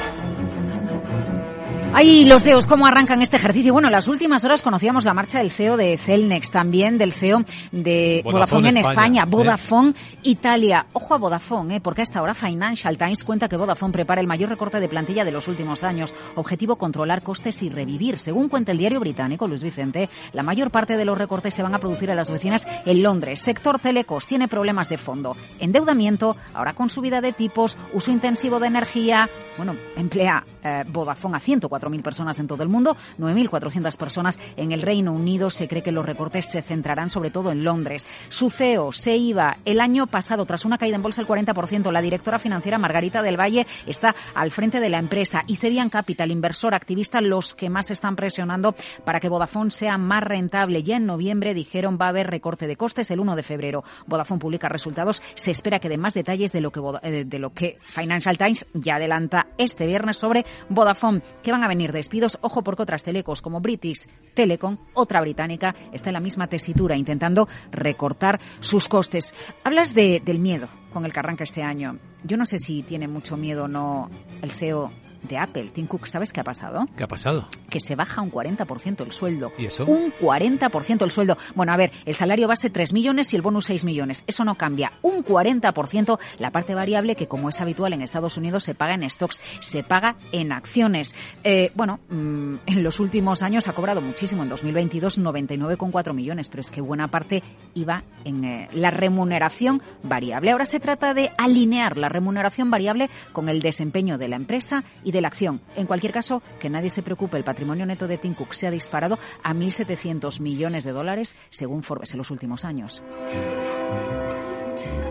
[1.94, 3.72] Ay, los CEOs, ¿cómo arrancan este ejercicio?
[3.72, 7.44] Bueno, en las últimas horas conocíamos la marcha del CEO de Celnex, también del CEO
[7.72, 9.27] de Vodafone, en España, ¿eh?
[9.29, 10.87] Vodafone Italia.
[10.92, 11.81] Ojo a Vodafone, ¿eh?
[11.81, 15.33] porque hasta ahora Financial Times cuenta que Vodafone prepara el mayor recorte de plantilla de
[15.33, 16.14] los últimos años.
[16.37, 18.18] Objetivo controlar costes y revivir.
[18.18, 21.74] Según cuenta el diario británico Luis Vicente, la mayor parte de los recortes se van
[21.74, 23.40] a producir a las oficinas en Londres.
[23.40, 25.37] Sector telecos tiene problemas de fondo.
[25.59, 29.29] Endeudamiento, ahora con subida de tipos, uso intensivo de energía.
[29.57, 31.40] Bueno, emplea eh, Vodafone a
[31.79, 35.51] 104.000 personas en todo el mundo, 9.400 personas en el Reino Unido.
[35.51, 38.07] Se cree que los recortes se centrarán sobre todo en Londres.
[38.29, 41.91] Su CEO se iba el año pasado tras una caída en bolsa del 40%.
[41.93, 46.31] La directora financiera Margarita del Valle está al frente de la empresa y Cebian Capital,
[46.31, 50.83] inversor activista, los que más están presionando para que Vodafone sea más rentable.
[50.83, 53.85] Ya en noviembre dijeron va a haber recorte de costes el 1 de febrero.
[54.07, 55.23] Vodafone publica resultados.
[55.35, 58.67] Se espera que dé más detalles de lo que, eh, de lo que Financial Times
[58.75, 62.38] ya adelanta este viernes sobre Vodafone, que van a venir despidos.
[62.40, 67.48] Ojo porque otras telecos como British Telecom, otra británica, está en la misma tesitura, intentando
[67.70, 69.35] recortar sus costes.
[69.64, 71.98] Hablas de, del miedo con el que arranca este año.
[72.24, 74.11] Yo no sé si tiene mucho miedo o no
[74.42, 74.90] el CEO
[75.22, 76.87] de Apple, Tim Cook, ¿sabes qué ha pasado?
[76.96, 77.46] ¿Qué ha pasado?
[77.68, 79.52] Que se baja un 40% el sueldo.
[79.59, 79.85] ¿Y eso?
[79.85, 81.37] Un 40% el sueldo.
[81.54, 84.24] Bueno, a ver, el salario base 3 millones y el bonus 6 millones.
[84.26, 84.92] Eso no cambia.
[85.02, 89.09] Un 40% la parte variable que, como es habitual en Estados Unidos, se paga en
[89.09, 91.14] stocks, se paga en acciones.
[91.44, 94.42] Eh, bueno, mm, en los últimos años ha cobrado muchísimo.
[94.42, 97.42] En 2022, 99,4 millones, pero es que buena parte
[97.74, 100.50] iba en eh, la remuneración variable.
[100.50, 105.08] Ahora se trata de alinear la remuneración variable con el desempeño de la empresa y
[105.12, 105.61] de la acción.
[105.77, 108.71] En cualquier caso, que nadie se preocupe, el patrimonio neto de Tim Cook se ha
[108.71, 113.03] disparado a 1.700 millones de dólares, según Forbes, en los últimos años.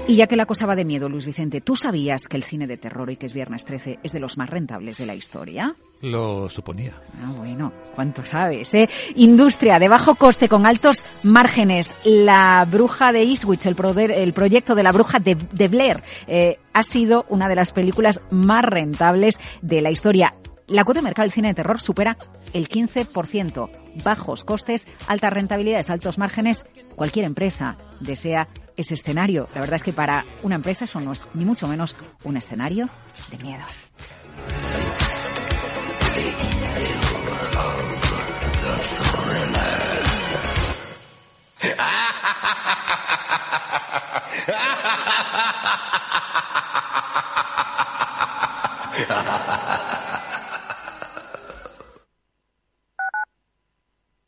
[0.10, 2.66] Y ya que la cosa va de miedo, Luis Vicente, ¿tú sabías que el cine
[2.66, 5.76] de terror y que es Viernes 13 es de los más rentables de la historia?
[6.00, 6.94] Lo suponía.
[7.22, 8.88] Ah, bueno, ¿cuánto sabes, eh?
[9.16, 11.98] Industria de bajo coste con altos márgenes.
[12.06, 13.76] La bruja de Eastwich, el,
[14.12, 18.64] el proyecto de la bruja de, Blair, eh, ha sido una de las películas más
[18.64, 20.34] rentables de la historia.
[20.68, 22.18] La cuota de mercado del cine de terror supera
[22.54, 23.70] el 15%.
[24.06, 26.66] Bajos costes, altas rentabilidades, altos márgenes.
[26.96, 29.50] Cualquier empresa desea ese escenario.
[29.54, 32.90] La verdad es que para una empresa eso no es ni mucho menos un escenario
[33.32, 33.64] de miedo.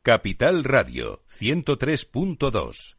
[0.01, 2.98] Capital Radio 103.2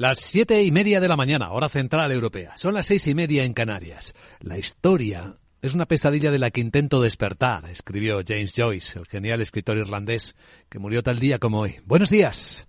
[0.00, 2.56] Las siete y media de la mañana, hora central europea.
[2.56, 4.14] Son las seis y media en Canarias.
[4.40, 9.42] La historia es una pesadilla de la que intento despertar, escribió James Joyce, el genial
[9.42, 10.36] escritor irlandés
[10.70, 11.80] que murió tal día como hoy.
[11.84, 12.66] Buenos días.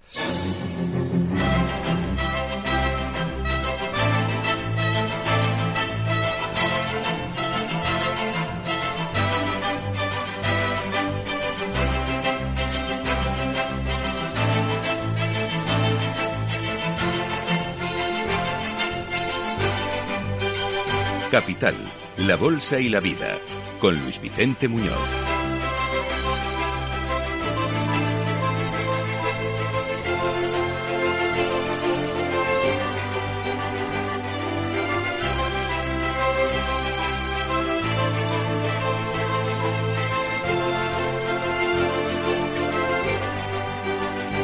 [21.32, 21.76] Capital,
[22.18, 23.38] la Bolsa y la Vida,
[23.80, 24.92] con Luis Vicente Muñoz.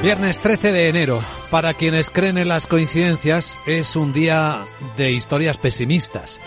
[0.01, 1.21] Viernes 13 de enero.
[1.51, 6.39] Para quienes creen en las coincidencias, es un día de historias pesimistas.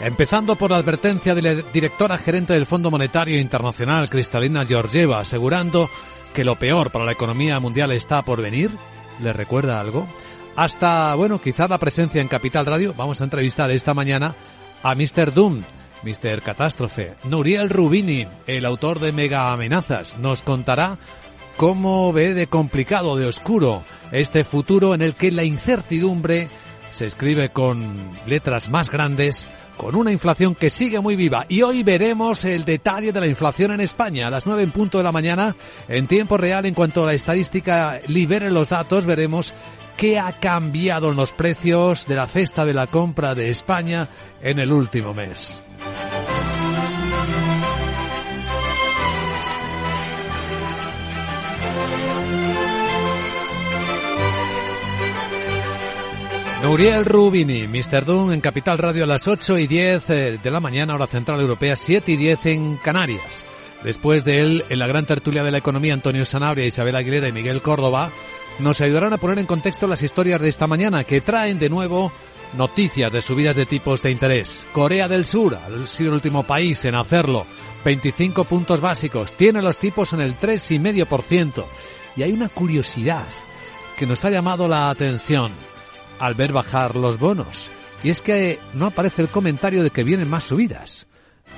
[0.00, 5.88] Empezando por la advertencia de la directora gerente del Fondo Monetario Internacional, Cristalina Georgieva, asegurando
[6.34, 8.70] que lo peor para la economía mundial está por venir.
[9.22, 10.06] ¿Le recuerda algo?
[10.56, 12.92] Hasta, bueno, quizás la presencia en Capital Radio.
[12.96, 14.34] Vamos a entrevistar esta mañana
[14.82, 15.32] a Mr.
[15.32, 15.62] Doom,
[16.02, 16.42] Mr.
[16.42, 17.14] Catástrofe.
[17.24, 20.98] Nuriel Rubini, el autor de Mega Amenazas, nos contará
[21.56, 26.48] cómo ve de complicado, de oscuro, este futuro en el que la incertidumbre
[26.92, 31.46] se escribe con letras más grandes con una inflación que sigue muy viva.
[31.48, 34.26] Y hoy veremos el detalle de la inflación en España.
[34.26, 35.54] A las 9 en punto de la mañana,
[35.88, 39.52] en tiempo real, en cuanto la estadística libere los datos, veremos
[39.96, 44.08] qué ha cambiado en los precios de la cesta de la compra de España
[44.42, 45.60] en el último mes.
[56.66, 58.04] Uriel Rubini, Mr.
[58.04, 61.40] Doom en Capital Radio a las 8 y 10 eh, de la mañana, hora central
[61.40, 63.44] europea, 7 y 10 en Canarias.
[63.82, 67.32] Después de él, en la gran tertulia de la economía, Antonio Sanabria, Isabel Aguilera y
[67.32, 68.10] Miguel Córdoba
[68.60, 72.12] nos ayudarán a poner en contexto las historias de esta mañana que traen de nuevo
[72.56, 74.66] noticias de subidas de tipos de interés.
[74.72, 77.46] Corea del Sur ha sido el último país en hacerlo.
[77.84, 79.32] 25 puntos básicos.
[79.36, 81.64] Tiene los tipos en el 3,5%.
[82.16, 83.26] Y hay una curiosidad
[83.98, 85.52] que nos ha llamado la atención
[86.24, 87.70] al ver bajar los bonos.
[88.02, 91.06] Y es que no aparece el comentario de que vienen más subidas.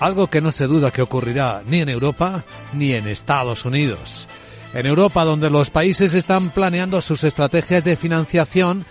[0.01, 4.29] Algo que no se duda que ocurrirá ni en Europa ni en Estados Unidos.
[4.75, 8.85] En Europa, donde los países están planeando sus estrategias de financiación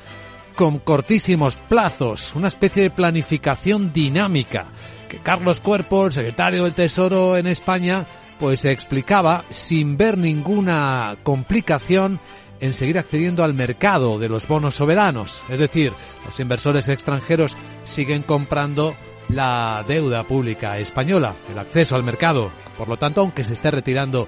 [0.55, 4.67] con cortísimos plazos, una especie de planificación dinámica,
[5.09, 8.05] que Carlos Cuerpo, el secretario del Tesoro en España,
[8.39, 12.19] pues explicaba sin ver ninguna complicación
[12.59, 15.43] en seguir accediendo al mercado de los bonos soberanos.
[15.49, 15.93] Es decir,
[16.25, 18.95] los inversores extranjeros siguen comprando
[19.29, 22.51] la deuda pública española, el acceso al mercado.
[22.77, 24.27] Por lo tanto, aunque se esté retirando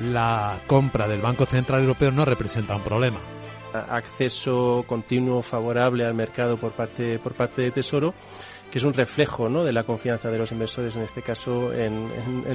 [0.00, 3.20] la compra del Banco Central Europeo, no representa un problema.
[3.72, 8.14] Acceso continuo favorable al mercado por parte, por parte de Tesoro
[8.72, 9.64] que es un reflejo ¿no?
[9.64, 12.08] de la confianza de los inversores, en este caso, en,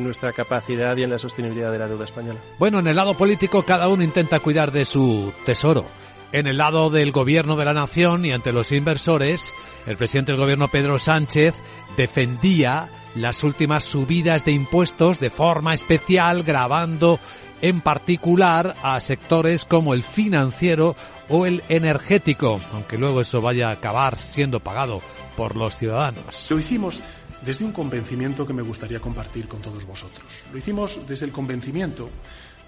[0.03, 2.39] nuestra capacidad y en la sostenibilidad de la deuda española.
[2.58, 5.86] Bueno, en el lado político cada uno intenta cuidar de su tesoro.
[6.32, 9.53] En el lado del gobierno de la nación y ante los inversores,
[9.86, 11.53] el presidente del gobierno Pedro Sánchez
[11.95, 17.19] defendía las últimas subidas de impuestos de forma especial, grabando
[17.62, 20.96] en particular a sectores como el financiero
[21.30, 25.02] o el energético, aunque luego eso vaya a acabar siendo pagado
[25.36, 26.48] por los ciudadanos.
[26.50, 27.02] Lo hicimos
[27.41, 30.26] desde un convencimiento que me gustaría compartir con todos vosotros.
[30.52, 32.10] Lo hicimos desde el convencimiento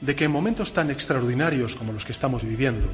[0.01, 2.87] de que en momentos tan extraordinarios como los que estamos viviendo,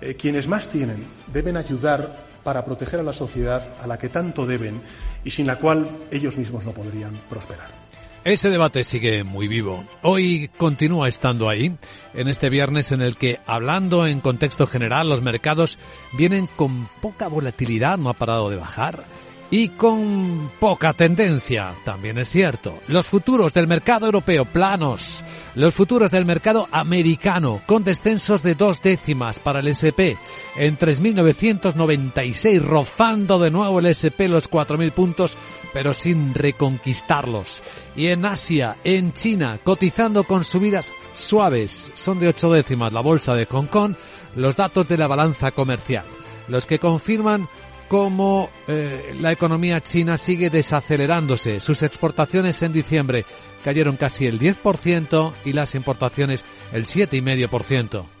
[0.00, 4.46] eh, quienes más tienen deben ayudar para proteger a la sociedad a la que tanto
[4.46, 4.80] deben
[5.24, 7.89] y sin la cual ellos mismos no podrían prosperar.
[8.22, 9.82] Ese debate sigue muy vivo.
[10.02, 11.74] Hoy continúa estando ahí,
[12.12, 15.78] en este viernes en el que, hablando en contexto general, los mercados
[16.12, 19.04] vienen con poca volatilidad, no ha parado de bajar
[19.50, 22.78] y con poca tendencia, también es cierto.
[22.86, 25.24] Los futuros del mercado europeo planos,
[25.56, 30.14] los futuros del mercado americano con descensos de dos décimas para el SP
[30.56, 35.36] en 3.996, rozando de nuevo el SP los 4.000 puntos,
[35.72, 37.62] pero sin reconquistarlos.
[37.96, 43.34] Y en Asia, en China, cotizando con subidas suaves, son de ocho décimas la bolsa
[43.34, 43.94] de Hong Kong,
[44.36, 46.04] los datos de la balanza comercial,
[46.48, 47.48] los que confirman
[47.88, 51.58] cómo eh, la economía china sigue desacelerándose.
[51.58, 53.24] Sus exportaciones en diciembre
[53.64, 58.19] cayeron casi el 10% y las importaciones el 7,5%.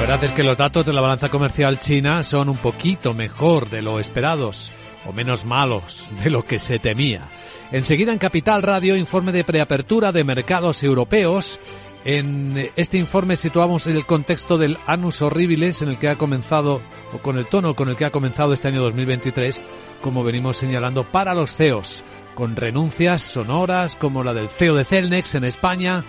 [0.00, 3.68] La verdad es que los datos de la balanza comercial china son un poquito mejor
[3.68, 4.72] de lo esperados
[5.04, 7.28] o menos malos de lo que se temía.
[7.70, 11.60] Enseguida en Capital Radio, informe de preapertura de mercados europeos.
[12.06, 16.80] En este informe situamos el contexto del Anus Horribilis en el que ha comenzado,
[17.12, 19.60] o con el tono con el que ha comenzado este año 2023,
[20.00, 25.34] como venimos señalando, para los CEOs, con renuncias sonoras como la del CEO de Celnex
[25.34, 26.04] en España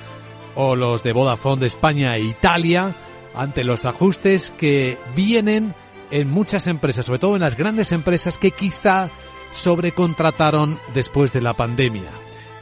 [0.56, 2.96] o los de Vodafone de España e Italia,
[3.34, 5.74] ante los ajustes que vienen
[6.12, 9.10] en muchas empresas, sobre todo en las grandes empresas que quizá
[9.54, 12.10] sobrecontrataron después de la pandemia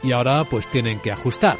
[0.02, 1.56] y ahora pues tienen que ajustar.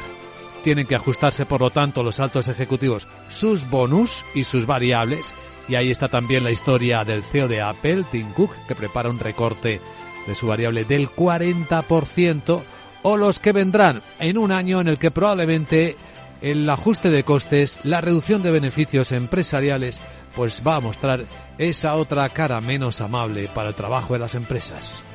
[0.63, 5.33] Tienen que ajustarse por lo tanto los altos ejecutivos sus bonus y sus variables
[5.67, 9.19] y ahí está también la historia del CEO de Apple, Tim Cook, que prepara un
[9.19, 9.79] recorte
[10.27, 12.61] de su variable del 40%
[13.03, 15.95] o los que vendrán en un año en el que probablemente
[16.41, 20.01] el ajuste de costes, la reducción de beneficios empresariales,
[20.35, 21.25] pues va a mostrar
[21.57, 25.05] esa otra cara menos amable para el trabajo de las empresas.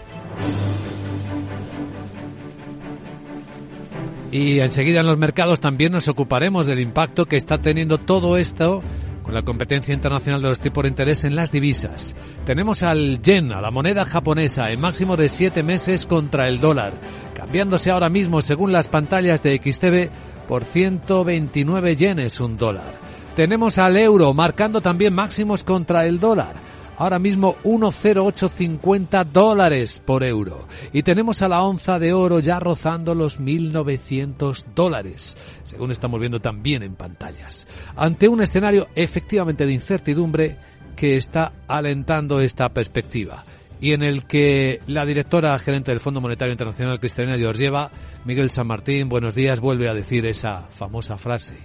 [4.31, 8.83] Y enseguida en los mercados también nos ocuparemos del impacto que está teniendo todo esto
[9.23, 12.15] con la competencia internacional de los tipos de interés en las divisas.
[12.45, 16.93] Tenemos al yen, a la moneda japonesa, en máximo de siete meses contra el dólar,
[17.35, 20.11] cambiándose ahora mismo según las pantallas de XTV
[20.49, 22.95] por 129 yenes un dólar.
[23.35, 26.57] Tenemos al euro marcando también máximos contra el dólar
[26.99, 30.67] ahora mismo 1,0850 dólares por euro.
[30.93, 36.41] Y tenemos a la onza de oro ya rozando los 1.900 dólares, según estamos viendo
[36.41, 37.67] también en pantallas.
[37.97, 40.57] Ante un escenario efectivamente de incertidumbre
[40.97, 43.45] que está alentando esta perspectiva
[43.81, 47.91] y en el que la directora gerente del Fondo Monetario Internacional, Cristalina Georgieva,
[48.25, 51.57] Miguel San Martín, buenos días, vuelve a decir esa famosa frase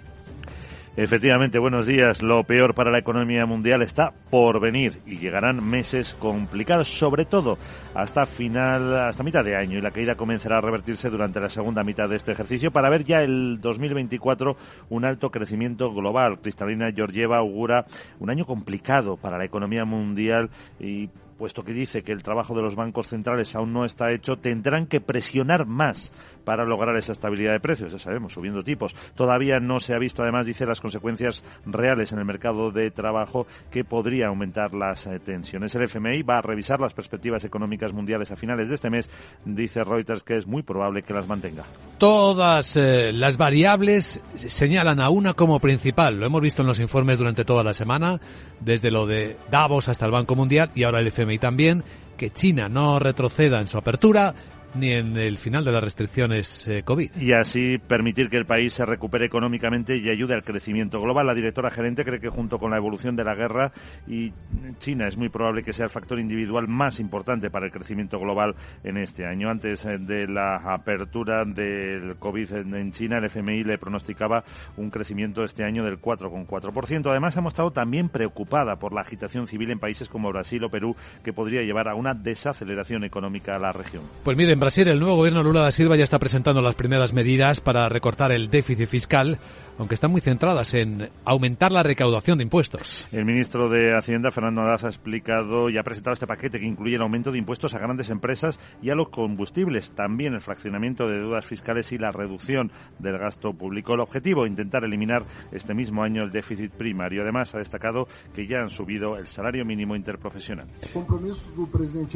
[0.97, 2.21] Efectivamente, buenos días.
[2.21, 7.57] Lo peor para la economía mundial está por venir y llegarán meses complicados, sobre todo
[7.95, 11.85] hasta final, hasta mitad de año y la caída comenzará a revertirse durante la segunda
[11.85, 14.57] mitad de este ejercicio para ver ya el 2024
[14.89, 16.39] un alto crecimiento global.
[16.41, 17.85] Cristalina Georgieva augura
[18.19, 21.09] un año complicado para la economía mundial y
[21.41, 24.85] puesto que dice que el trabajo de los bancos centrales aún no está hecho, tendrán
[24.85, 26.11] que presionar más
[26.45, 28.95] para lograr esa estabilidad de precios, ya sabemos, subiendo tipos.
[29.15, 33.47] Todavía no se ha visto, además, dice, las consecuencias reales en el mercado de trabajo
[33.71, 35.73] que podría aumentar las eh, tensiones.
[35.73, 39.09] El FMI va a revisar las perspectivas económicas mundiales a finales de este mes.
[39.43, 41.63] Dice Reuters que es muy probable que las mantenga.
[41.97, 46.19] Todas eh, las variables señalan a una como principal.
[46.19, 48.19] Lo hemos visto en los informes durante toda la semana,
[48.59, 51.83] desde lo de Davos hasta el Banco Mundial y ahora el FMI también
[52.17, 54.33] que China no retroceda en su apertura
[54.75, 57.11] ni en el final de las restricciones eh, COVID.
[57.17, 61.27] Y así permitir que el país se recupere económicamente y ayude al crecimiento global.
[61.27, 63.71] La directora gerente cree que junto con la evolución de la guerra
[64.07, 64.31] y
[64.79, 68.55] China es muy probable que sea el factor individual más importante para el crecimiento global
[68.83, 69.49] en este año.
[69.49, 74.43] Antes eh, de la apertura del COVID en China, el FMI le pronosticaba
[74.77, 77.09] un crecimiento este año del 4,4%.
[77.09, 80.95] Además, ha mostrado también preocupada por la agitación civil en países como Brasil o Perú,
[81.23, 84.03] que podría llevar a una desaceleración económica a la región.
[84.23, 87.59] Pues miren, Brasil, el nuevo gobierno Lula da Silva ya está presentando las primeras medidas
[87.59, 89.39] para recortar el déficit fiscal,
[89.79, 93.07] aunque están muy centradas en aumentar la recaudación de impuestos.
[93.11, 96.95] El ministro de Hacienda, Fernando Haddad, ha explicado y ha presentado este paquete que incluye
[96.95, 101.17] el aumento de impuestos a grandes empresas y a los combustibles, también el fraccionamiento de
[101.17, 103.95] deudas fiscales y la reducción del gasto público.
[103.95, 107.23] El objetivo, intentar eliminar este mismo año el déficit primario.
[107.23, 110.67] Además, ha destacado que ya han subido el salario mínimo interprofesional.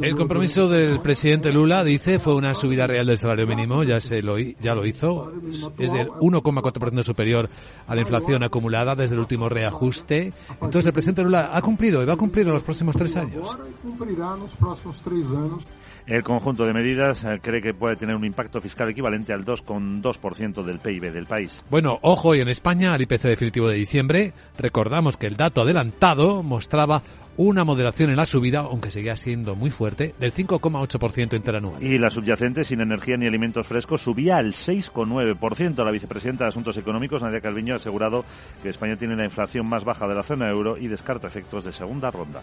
[0.00, 4.22] El compromiso del presidente Lula, dice, fue una subida real del salario mínimo, ya se
[4.22, 5.32] lo, ya lo hizo,
[5.78, 7.48] es del 1,4% superior
[7.86, 10.32] a la inflación acumulada desde el último reajuste.
[10.50, 13.56] Entonces el presidente Lula ha cumplido y va a cumplir en los próximos tres años.
[16.06, 20.62] El conjunto de medidas eh, cree que puede tener un impacto fiscal equivalente al 2,2%
[20.62, 21.64] del PIB del país.
[21.68, 26.44] Bueno, ojo, y en España, al IPC definitivo de diciembre, recordamos que el dato adelantado
[26.44, 27.02] mostraba
[27.36, 31.82] una moderación en la subida, aunque seguía siendo muy fuerte, del 5,8% interanual.
[31.82, 35.84] Y la subyacente, sin energía ni alimentos frescos, subía al 6,9%.
[35.84, 38.24] La vicepresidenta de Asuntos Económicos, Nadia Calviño, ha asegurado
[38.62, 41.72] que España tiene la inflación más baja de la zona euro y descarta efectos de
[41.72, 42.42] segunda ronda.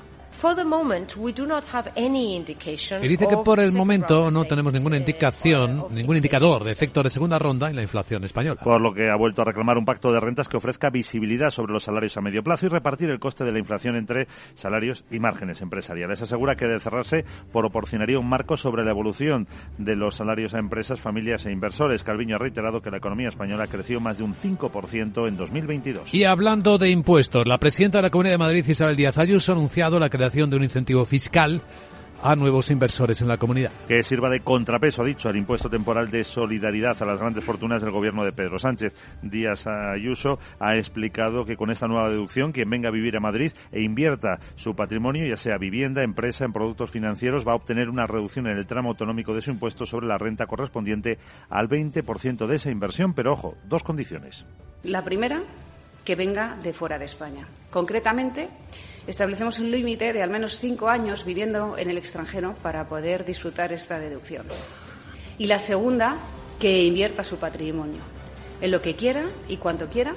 [3.01, 7.09] Y dice que por el momento no tenemos ninguna indicación, ningún indicador de efectos de
[7.09, 8.61] segunda ronda en la inflación española.
[8.63, 11.73] Por lo que ha vuelto a reclamar un pacto de rentas que ofrezca visibilidad sobre
[11.73, 15.19] los salarios a medio plazo y repartir el coste de la inflación entre salarios y
[15.19, 16.21] márgenes empresariales.
[16.21, 21.01] Asegura que de cerrarse proporcionaría un marco sobre la evolución de los salarios a empresas,
[21.01, 22.03] familias e inversores.
[22.03, 26.13] Calviño ha reiterado que la economía española creció más de un 5% en 2022.
[26.13, 29.55] Y hablando de impuestos, la presidenta de la Comunidad de Madrid, Isabel Díaz Ayuso, ha
[29.55, 31.61] anunciado la creación de un incentivo fiscal
[32.23, 33.71] a nuevos inversores en la comunidad.
[33.87, 37.81] Que sirva de contrapeso, ha dicho, al impuesto temporal de solidaridad a las grandes fortunas
[37.81, 38.93] del gobierno de Pedro Sánchez.
[39.21, 43.51] Díaz Ayuso ha explicado que con esta nueva deducción, quien venga a vivir a Madrid
[43.71, 48.07] e invierta su patrimonio, ya sea vivienda, empresa, en productos financieros, va a obtener una
[48.07, 51.19] reducción en el tramo autonómico de su impuesto sobre la renta correspondiente
[51.49, 54.45] al 20% de esa inversión, pero ojo, dos condiciones.
[54.83, 55.41] La primera,
[56.05, 57.47] que venga de fuera de España.
[57.69, 58.49] Concretamente,
[59.07, 63.73] establecemos un límite de al menos cinco años viviendo en el extranjero para poder disfrutar
[63.73, 64.45] esta deducción.
[65.37, 66.15] Y la segunda,
[66.59, 68.01] que invierta su patrimonio
[68.61, 70.13] en lo que quiera y cuanto quiera,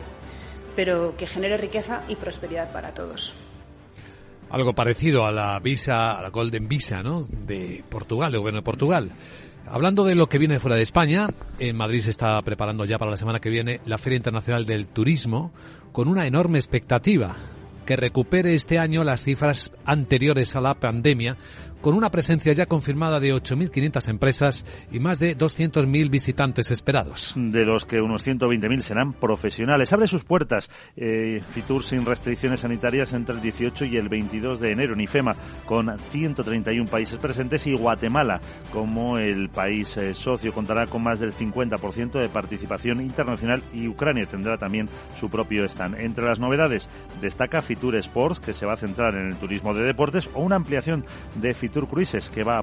[0.77, 3.35] pero que genere riqueza y prosperidad para todos.
[4.51, 7.23] Algo parecido a la visa, a la Golden Visa, ¿no?
[7.23, 9.11] De Portugal, del gobierno de Portugal.
[9.67, 11.27] Hablando de lo que viene fuera de España,
[11.59, 14.87] en Madrid se está preparando ya para la semana que viene la Feria Internacional del
[14.87, 15.51] Turismo
[15.91, 17.35] con una enorme expectativa
[17.87, 21.37] que recupere este año las cifras anteriores a la pandemia
[21.81, 27.35] con una presencia ya confirmada de 8.500 empresas y más de 200.000 visitantes esperados.
[27.37, 29.93] De los que unos 120.000 serán profesionales.
[29.93, 34.73] Abre sus puertas eh, Fitur sin restricciones sanitarias entre el 18 y el 22 de
[34.73, 38.41] enero en IFEMA, con 131 países presentes y Guatemala
[38.73, 44.27] como el país eh, socio contará con más del 50% de participación internacional y Ucrania
[44.27, 46.01] tendrá también su propio stand.
[46.01, 46.89] Entre las novedades
[47.21, 50.57] destaca Fitur Sports, que se va a centrar en el turismo de deportes, o una
[50.57, 51.05] ampliación
[51.37, 52.63] de Fitur Tour Cruises, que va a,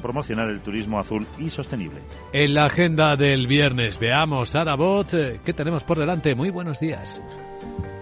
[0.00, 2.00] promocionar el turismo azul y sostenible.
[2.32, 6.34] En la agenda del viernes, veamos, Sara Bot, eh, ¿qué tenemos por delante?
[6.34, 7.20] Muy buenos días.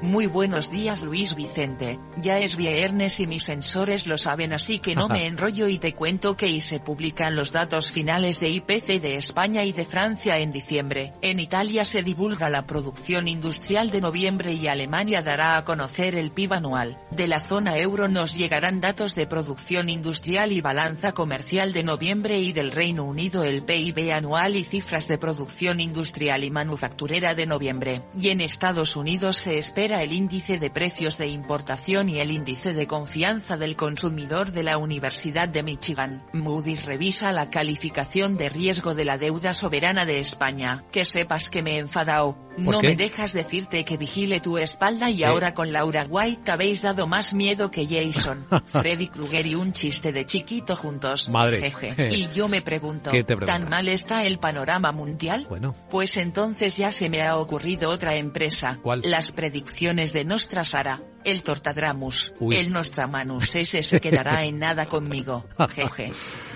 [0.03, 4.95] Muy buenos días Luis Vicente, ya es viernes y mis sensores lo saben así que
[4.95, 9.03] no me enrollo y te cuento que y se publican los datos finales de IPC
[9.03, 11.13] de España y de Francia en diciembre.
[11.21, 16.31] En Italia se divulga la producción industrial de noviembre y Alemania dará a conocer el
[16.31, 16.99] PIB anual.
[17.11, 22.41] De la zona euro nos llegarán datos de producción industrial y balanza comercial de noviembre
[22.41, 27.45] y del Reino Unido el PIB anual y cifras de producción industrial y manufacturera de
[27.45, 28.03] noviembre.
[28.19, 32.73] Y en Estados Unidos se espera el índice de precios de importación y el índice
[32.73, 36.25] de confianza del consumidor de la Universidad de Michigan.
[36.33, 40.85] Moody's revisa la calificación de riesgo de la deuda soberana de España.
[40.93, 42.39] Que sepas que me he enfadado.
[42.61, 47.07] No me dejas decirte que vigile tu espalda y ahora con Laura White habéis dado
[47.07, 51.29] más miedo que Jason, Freddy Krueger y un chiste de chiquito juntos.
[51.29, 51.61] Madre.
[52.11, 53.11] Y yo me pregunto,
[53.47, 55.47] ¿tan mal está el panorama mundial?
[55.49, 55.75] Bueno.
[55.91, 58.79] Pues entonces ya se me ha ocurrido otra empresa.
[58.83, 59.03] ¿Cuál?
[59.05, 61.03] Las predicciones de Nostra Sara.
[61.25, 65.45] El Tortadramus, el Nostramanus, ese se quedará en nada conmigo.
[65.75, 66.13] Jeje.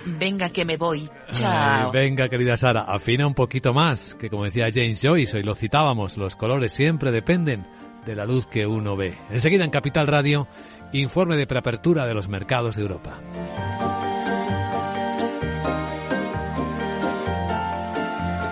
[0.06, 1.08] Venga que me voy.
[1.32, 1.92] Chao.
[1.92, 6.16] venga, querida Sara, afina un poquito más, que como decía James Joyce, hoy lo citábamos,
[6.16, 7.66] los colores siempre dependen
[8.06, 9.18] de la luz que uno ve.
[9.30, 10.48] Enseguida en Capital Radio,
[10.92, 13.20] informe de preapertura de los mercados de Europa.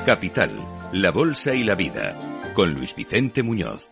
[0.04, 0.50] Capital,
[0.92, 3.91] la bolsa y la vida, con Luis Vicente Muñoz.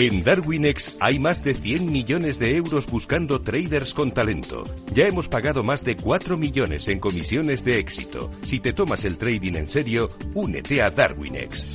[0.00, 4.62] En Darwinex hay más de 100 millones de euros buscando traders con talento.
[4.94, 8.30] Ya hemos pagado más de 4 millones en comisiones de éxito.
[8.46, 11.66] Si te tomas el trading en serio, únete a Darwinex.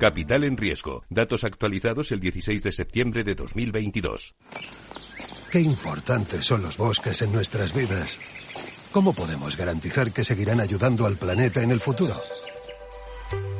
[0.00, 1.02] Capital en riesgo.
[1.08, 4.34] Datos actualizados el 16 de septiembre de 2022.
[5.50, 8.20] Qué importantes son los bosques en nuestras vidas.
[8.90, 12.20] ¿Cómo podemos garantizar que seguirán ayudando al planeta en el futuro?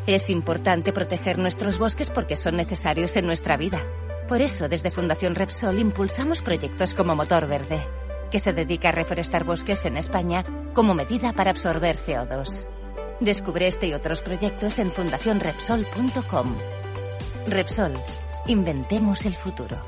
[0.07, 3.83] Es importante proteger nuestros bosques porque son necesarios en nuestra vida.
[4.29, 7.85] Por eso, desde Fundación Repsol impulsamos proyectos como Motor Verde,
[8.31, 10.45] que se dedica a reforestar bosques en España
[10.75, 12.67] como medida para absorber CO2.
[13.21, 16.57] Descubre este y otros proyectos en fundacionrepsol.com.
[17.47, 17.95] Repsol,
[18.47, 19.81] inventemos el futuro.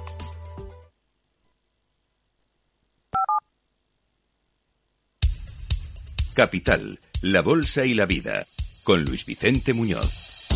[6.34, 8.44] Capital, la Bolsa y la Vida,
[8.84, 10.46] con Luis Vicente Muñoz.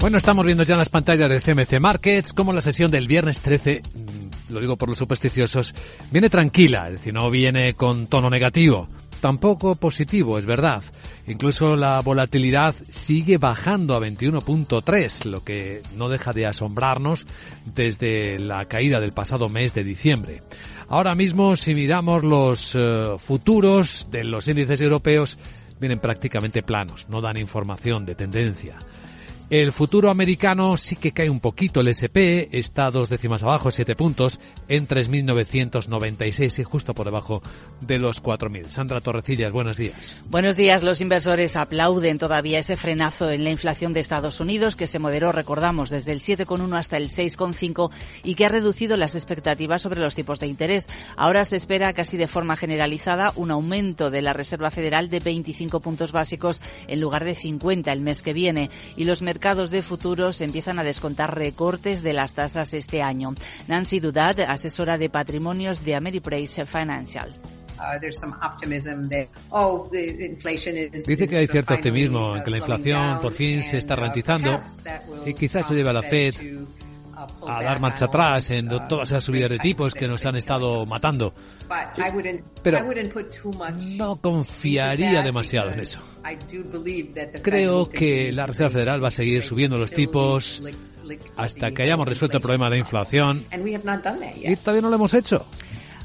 [0.00, 3.40] Bueno, estamos viendo ya en las pantallas de CMC Markets como la sesión del viernes
[3.40, 5.74] 13, mm, lo digo por los supersticiosos,
[6.10, 8.88] viene tranquila, es decir, no viene con tono negativo,
[9.20, 10.84] tampoco positivo, es verdad.
[11.26, 17.26] Incluso la volatilidad sigue bajando a 21.3, lo que no deja de asombrarnos
[17.74, 20.42] desde la caída del pasado mes de diciembre.
[20.88, 25.38] Ahora mismo, si miramos los eh, futuros de los índices europeos,
[25.80, 28.78] vienen prácticamente planos, no dan información de tendencia.
[29.50, 31.80] El futuro americano sí que cae un poquito.
[31.80, 37.42] El SP está dos décimas abajo, siete puntos, en 3.996 y justo por debajo
[37.80, 38.68] de los 4.000.
[38.68, 40.20] Sandra Torrecillas, buenos días.
[40.28, 40.82] Buenos días.
[40.82, 45.32] Los inversores aplauden todavía ese frenazo en la inflación de Estados Unidos que se moderó,
[45.32, 47.90] recordamos, desde el 7,1 hasta el 6,5
[48.24, 50.86] y que ha reducido las expectativas sobre los tipos de interés.
[51.16, 55.80] Ahora se espera casi de forma generalizada un aumento de la Reserva Federal de 25
[55.80, 60.78] puntos básicos en lugar de 50 el mes que viene y los de futuros empiezan
[60.78, 63.34] a descontar recortes de las tasas este año.
[63.68, 67.32] Nancy Dudad, asesora de patrimonios de Ameriprise Financial.
[71.06, 74.60] Dice que hay cierto optimismo en que la inflación por fin se está ralentizando
[75.24, 76.34] y quizás se lleve a la Fed
[77.46, 81.34] a dar marcha atrás en todas esas subidas de tipos que nos han estado matando.
[82.62, 82.78] Pero
[83.96, 86.00] no confiaría demasiado en eso.
[87.42, 90.62] Creo que la Reserva Federal va a seguir subiendo los tipos
[91.36, 93.44] hasta que hayamos resuelto el problema de inflación.
[94.42, 95.46] Y todavía no lo hemos hecho.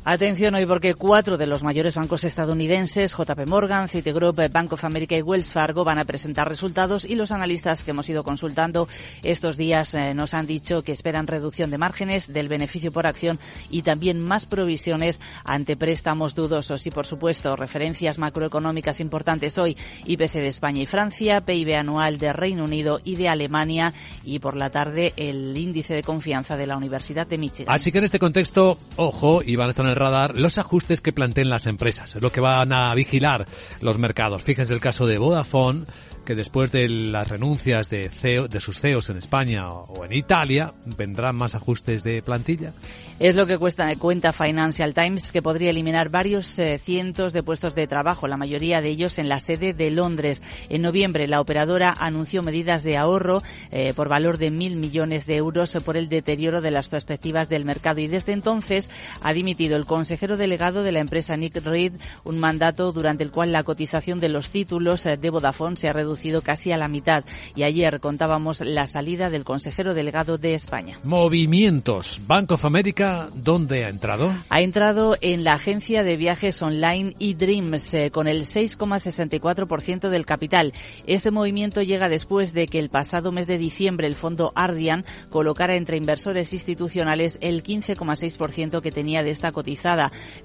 [0.06, 5.16] Atención hoy porque cuatro de los mayores bancos estadounidenses, JP Morgan, Citigroup, Bank of America
[5.16, 8.90] y Wells Fargo, van a presentar resultados y los analistas que hemos ido consultando
[9.24, 13.40] estos días eh, nos han dicho que esperan reducción de márgenes del beneficio por acción
[13.70, 20.34] y también más provisiones ante préstamos dudosos y, por supuesto, referencias macroeconómicas importantes hoy, IPC
[20.34, 23.94] de España y Francia, PIB anual de Reino Unido y de Alemania
[24.26, 27.74] y por la tarde el índice de confianza de la Universidad de Michigan.
[27.74, 31.50] Así que en este contexto, ojo, y van a estar radar los ajustes que planteen
[31.50, 32.16] las empresas.
[32.16, 33.46] Es lo que van a vigilar
[33.82, 34.44] los mercados.
[34.44, 35.86] Fíjense el caso de Vodafone,
[36.26, 40.74] que después de las renuncias de, CEO, de sus CEOs en España o en Italia,
[40.98, 42.72] vendrán más ajustes de plantilla.
[43.20, 47.76] Es lo que cuesta, cuenta Financial Times, que podría eliminar varios eh, cientos de puestos
[47.76, 50.42] de trabajo, la mayoría de ellos en la sede de Londres.
[50.70, 55.36] En noviembre, la operadora anunció medidas de ahorro eh, por valor de mil millones de
[55.36, 58.90] euros por el deterioro de las perspectivas del mercado y desde entonces
[59.22, 63.52] ha dimitido el consejero delegado de la empresa Nick Reed, un mandato durante el cual
[63.52, 67.24] la cotización de los títulos eh, de Vodafone se ha reducido casi a la mitad.
[67.56, 71.00] Y ayer contábamos la salida del consejero delegado de España.
[71.04, 72.22] Movimientos.
[72.28, 74.34] Bank of America, ¿dónde ha entrado?
[74.50, 80.74] Ha entrado en la agencia de viajes online eDreams eh, con el 6,64% del capital.
[81.06, 85.76] Este movimiento llega después de que el pasado mes de diciembre el fondo Ardian colocara
[85.76, 89.52] entre inversores institucionales el 15,6% que tenía de esta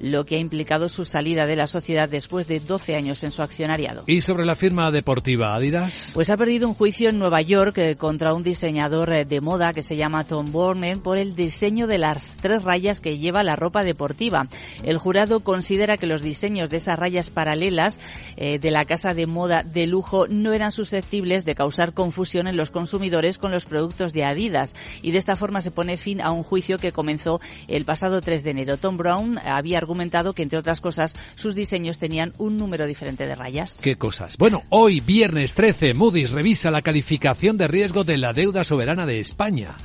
[0.00, 3.42] lo que ha implicado su salida de la sociedad después de 12 años en su
[3.42, 4.04] accionariado.
[4.06, 6.10] Y sobre la firma deportiva Adidas?
[6.14, 9.72] Pues ha perdido un juicio en Nueva York eh, contra un diseñador eh, de moda
[9.72, 13.56] que se llama Tom Borman por el diseño de las tres rayas que lleva la
[13.56, 14.48] ropa deportiva.
[14.82, 17.98] El jurado considera que los diseños de esas rayas paralelas
[18.36, 22.56] eh, de la casa de moda de lujo no eran susceptibles de causar confusión en
[22.56, 26.30] los consumidores con los productos de Adidas y de esta forma se pone fin a
[26.30, 28.76] un juicio que comenzó el pasado 3 de enero.
[28.76, 33.34] Tom Brown había argumentado que entre otras cosas sus diseños tenían un número diferente de
[33.34, 33.78] rayas.
[33.82, 34.36] ¿Qué cosas?
[34.36, 39.20] Bueno, hoy viernes 13, Moody's revisa la calificación de riesgo de la deuda soberana de
[39.20, 39.76] España.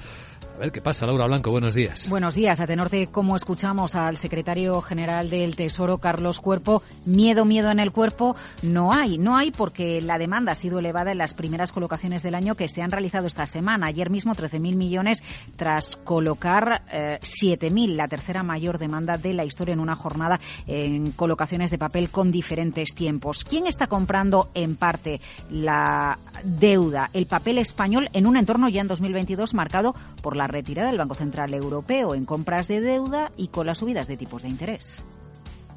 [0.64, 2.08] Ver qué pasa, Laura Blanco, buenos días.
[2.10, 7.70] Buenos días, a tenor cómo escuchamos al secretario general del Tesoro, Carlos Cuerpo, miedo, miedo
[7.70, 11.34] en el cuerpo, no hay, no hay porque la demanda ha sido elevada en las
[11.34, 13.88] primeras colocaciones del año que se han realizado esta semana.
[13.88, 15.22] Ayer mismo 13.000 millones
[15.58, 21.12] tras colocar eh, 7.000, la tercera mayor demanda de la historia en una jornada en
[21.12, 23.44] colocaciones de papel con diferentes tiempos.
[23.44, 25.20] ¿Quién está comprando en parte
[25.52, 30.90] la deuda, el papel español en un entorno ya en 2022 marcado por la retirada
[30.90, 34.50] del Banco Central Europeo en compras de deuda y con las subidas de tipos de
[34.50, 35.04] interés.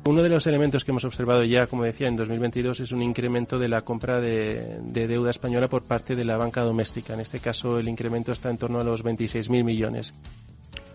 [0.05, 3.59] Uno de los elementos que hemos observado ya, como decía, en 2022 es un incremento
[3.59, 7.14] de la compra de, de, deuda española por parte de la banca doméstica.
[7.14, 10.14] En este caso, el incremento está en torno a los 26.000 millones.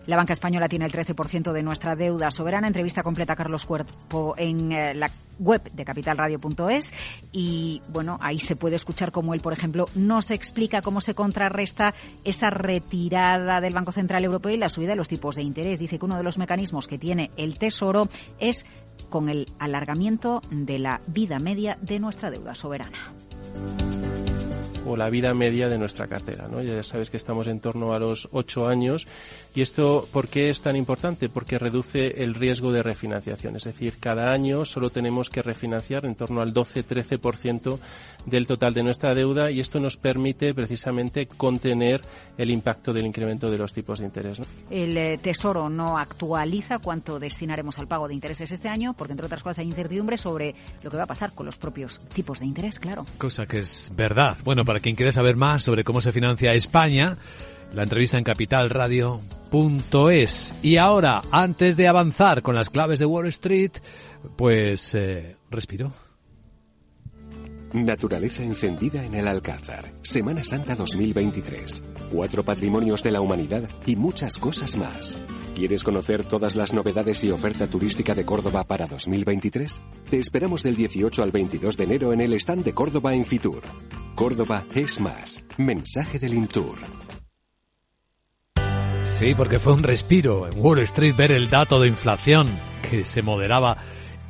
[0.06, 2.66] La banca española tiene el 13% de nuestra deuda soberana.
[2.66, 6.92] Entrevista completa a Carlos Cuerpo en eh, la web de capitalradio.es
[7.30, 11.94] y bueno, ahí se puede escuchar cómo él, por ejemplo, nos explica cómo se contrarresta
[12.24, 15.78] esa retirada del Banco Central Europeo y la subida de los tipos de interés.
[15.78, 18.08] Dice que uno de los mecanismos que tiene el Tesoro
[18.40, 18.66] es
[19.08, 23.12] con el alargamiento de la vida media de nuestra deuda soberana
[24.86, 26.48] o la vida media de nuestra cartera.
[26.48, 26.62] ¿no?
[26.62, 29.06] Ya sabes que estamos en torno a los ocho años.
[29.54, 31.28] ¿Y esto por qué es tan importante?
[31.28, 33.56] Porque reduce el riesgo de refinanciación.
[33.56, 37.78] Es decir, cada año solo tenemos que refinanciar en torno al 12-13%
[38.26, 42.00] del total de nuestra deuda y esto nos permite precisamente contener
[42.38, 44.38] el impacto del incremento de los tipos de interés.
[44.38, 44.46] ¿no?
[44.70, 49.26] El eh, Tesoro no actualiza cuánto destinaremos al pago de intereses este año porque, entre
[49.26, 52.46] otras cosas, hay incertidumbre sobre lo que va a pasar con los propios tipos de
[52.46, 53.06] interés, claro.
[53.18, 54.36] Cosa que es verdad.
[54.44, 57.18] Bueno, para quien quiere saber más sobre cómo se financia España,
[57.72, 60.54] la entrevista en capitalradio.es.
[60.62, 63.72] Y ahora, antes de avanzar con las claves de Wall Street,
[64.36, 65.92] pues eh, respiro.
[67.72, 69.94] Naturaleza encendida en el Alcázar.
[70.02, 71.82] Semana Santa 2023.
[72.10, 75.18] Cuatro patrimonios de la humanidad y muchas cosas más.
[75.54, 79.80] ¿Quieres conocer todas las novedades y oferta turística de Córdoba para 2023?
[80.10, 83.62] Te esperamos del 18 al 22 de enero en el stand de Córdoba en Fitur.
[84.22, 85.42] Córdoba es más.
[85.58, 86.76] Mensaje del Intur.
[89.02, 92.46] Sí, porque fue un respiro en Wall Street ver el dato de inflación
[92.88, 93.78] que se moderaba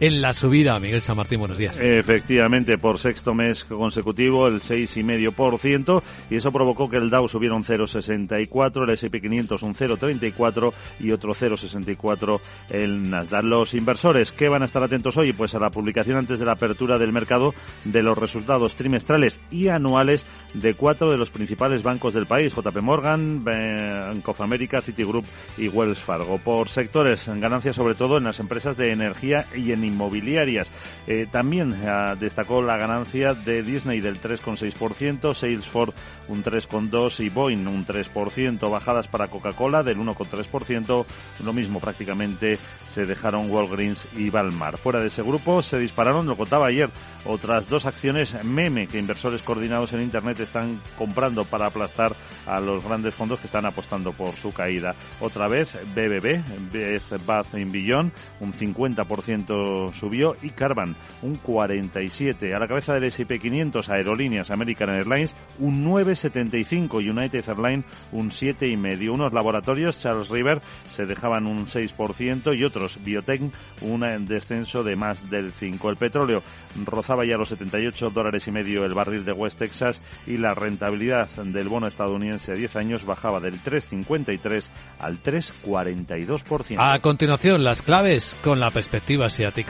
[0.03, 0.81] en la subida.
[0.81, 1.79] Miguel San Martín, buenos días.
[1.79, 7.63] Efectivamente, por sexto mes consecutivo, el 6,5%, y eso provocó que el Dow subiera un
[7.63, 12.41] 0,64, el S&P 500 un 0,34 y otro 0,64
[12.71, 13.45] el Nasdaq.
[13.45, 15.33] Los inversores, ¿qué van a estar atentos hoy?
[15.33, 19.69] Pues a la publicación antes de la apertura del mercado de los resultados trimestrales y
[19.69, 25.25] anuales de cuatro de los principales bancos del país, JP Morgan, Bank of America, Citigroup
[25.57, 26.39] y Wells Fargo.
[26.39, 30.71] Por sectores, ganancias sobre todo en las empresas de energía y en inmobiliarias.
[31.07, 35.95] Eh, también eh, destacó la ganancia de Disney del 3,6%, Salesforce
[36.29, 41.05] un 3,2% y Boeing un 3%, bajadas para Coca-Cola del 1,3%,
[41.45, 44.79] lo mismo prácticamente se dejaron Walgreens y Balmar.
[44.79, 46.91] Fuera de ese grupo se dispararon, lo contaba ayer,
[47.25, 52.17] otras dos acciones meme que inversores coordinados en Internet están comprando para aplastar
[52.47, 54.95] a los grandes fondos que están apostando por su caída.
[55.21, 62.55] Otra vez BBB, Beth Bath Beyond, un 50% subió y Carvan un 47.
[62.55, 69.13] A la cabeza del S&P 500, Aerolíneas American Airlines un 9,75, United Airlines un 7,5.
[69.13, 73.43] Unos laboratorios, Charles River, se dejaban un 6% y otros, Biotech,
[73.81, 75.91] un descenso de más del 5.
[75.91, 76.43] El petróleo
[76.85, 81.29] rozaba ya los 78 dólares y medio el barril de West Texas y la rentabilidad
[81.31, 84.67] del bono estadounidense a 10 años bajaba del 3,53
[84.99, 86.77] al 3,42%.
[86.79, 89.62] A continuación, las claves con la perspectiva asiática.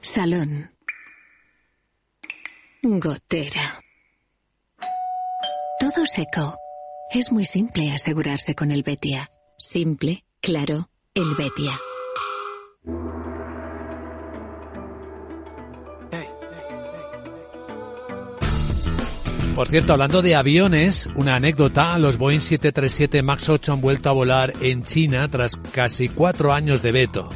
[0.00, 0.70] Salón.
[2.82, 3.80] Gotera.
[5.80, 6.58] Todo seco.
[7.12, 9.30] Es muy simple asegurarse con el Betia.
[9.56, 11.80] Simple, claro, el Betia.
[19.62, 24.12] Por cierto, hablando de aviones, una anécdota, los Boeing 737 MAX 8 han vuelto a
[24.12, 27.30] volar en China tras casi cuatro años de veto.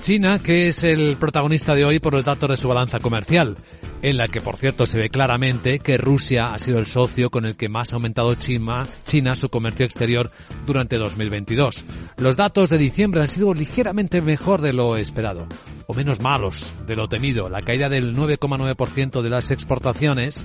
[0.00, 3.56] China, que es el protagonista de hoy por los datos de su balanza comercial,
[4.02, 7.46] en la que por cierto se ve claramente que Rusia ha sido el socio con
[7.46, 10.32] el que más ha aumentado China, China su comercio exterior
[10.66, 11.84] durante 2022.
[12.16, 15.46] Los datos de diciembre han sido ligeramente mejor de lo esperado,
[15.86, 17.48] o menos malos de lo temido.
[17.48, 20.44] La caída del 9,9% de las exportaciones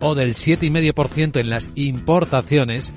[0.00, 2.92] o del 7,5% en las importaciones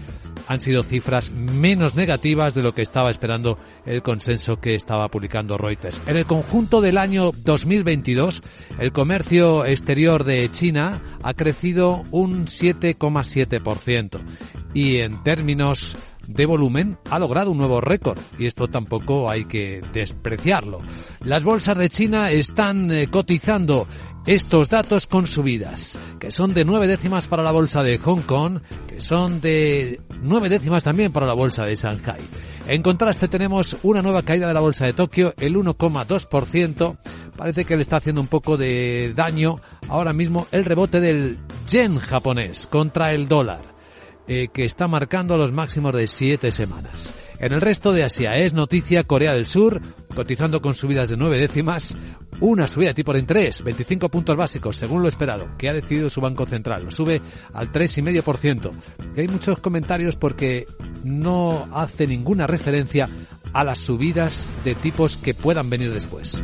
[0.47, 5.57] han sido cifras menos negativas de lo que estaba esperando el consenso que estaba publicando
[5.57, 6.01] Reuters.
[6.07, 8.43] En el conjunto del año 2022,
[8.79, 14.21] el comercio exterior de China ha crecido un 7,7%
[14.73, 19.81] y en términos de volumen ha logrado un nuevo récord y esto tampoco hay que
[19.93, 20.81] despreciarlo.
[21.21, 23.87] Las bolsas de China están eh, cotizando
[24.27, 28.59] estos datos con subidas, que son de nueve décimas para la bolsa de Hong Kong,
[28.85, 32.19] que son de nueve décimas también para la bolsa de Shanghai.
[32.67, 36.97] En contraste tenemos una nueva caída de la bolsa de Tokio, el 1,2%.
[37.37, 41.37] Parece que le está haciendo un poco de daño ahora mismo el rebote del
[41.69, 43.76] yen japonés contra el dólar.
[44.29, 47.13] Eh, que está marcando los máximos de siete semanas.
[47.39, 49.79] En el resto de Asia es noticia Corea del Sur,
[50.13, 51.95] cotizando con subidas de nueve décimas,
[52.41, 56.19] una subida tipo en tres, 25 puntos básicos, según lo esperado, que ha decidido su
[56.19, 56.83] Banco Central.
[56.83, 57.21] Lo sube
[57.53, 58.71] al 3,5%.
[59.15, 60.65] Y hay muchos comentarios porque
[61.05, 63.07] no hace ninguna referencia
[63.53, 66.43] a las subidas de tipos que puedan venir después.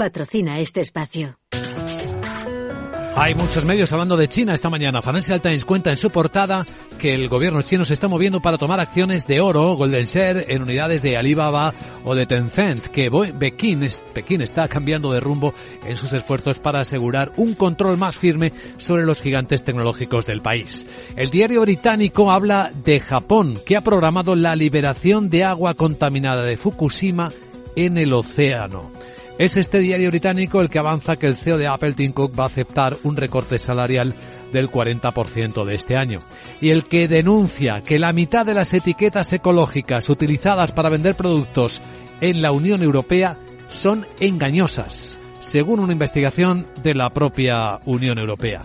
[0.00, 1.36] patrocina este espacio.
[3.16, 5.02] Hay muchos medios hablando de China esta mañana.
[5.02, 6.66] Financial Times cuenta en su portada
[6.98, 10.62] que el gobierno chino se está moviendo para tomar acciones de oro, Golden Share, en
[10.62, 11.74] unidades de Alibaba
[12.06, 15.52] o de Tencent, que Pekín, Pekín está cambiando de rumbo
[15.84, 20.86] en sus esfuerzos para asegurar un control más firme sobre los gigantes tecnológicos del país.
[21.14, 26.56] El diario británico habla de Japón, que ha programado la liberación de agua contaminada de
[26.56, 27.28] Fukushima
[27.76, 28.90] en el océano.
[29.40, 32.44] Es este diario británico el que avanza que el CEO de Apple, Tim Cook, va
[32.44, 34.14] a aceptar un recorte salarial
[34.52, 36.20] del 40% de este año.
[36.60, 41.80] Y el que denuncia que la mitad de las etiquetas ecológicas utilizadas para vender productos
[42.20, 43.38] en la Unión Europea
[43.68, 48.60] son engañosas, según una investigación de la propia Unión Europea.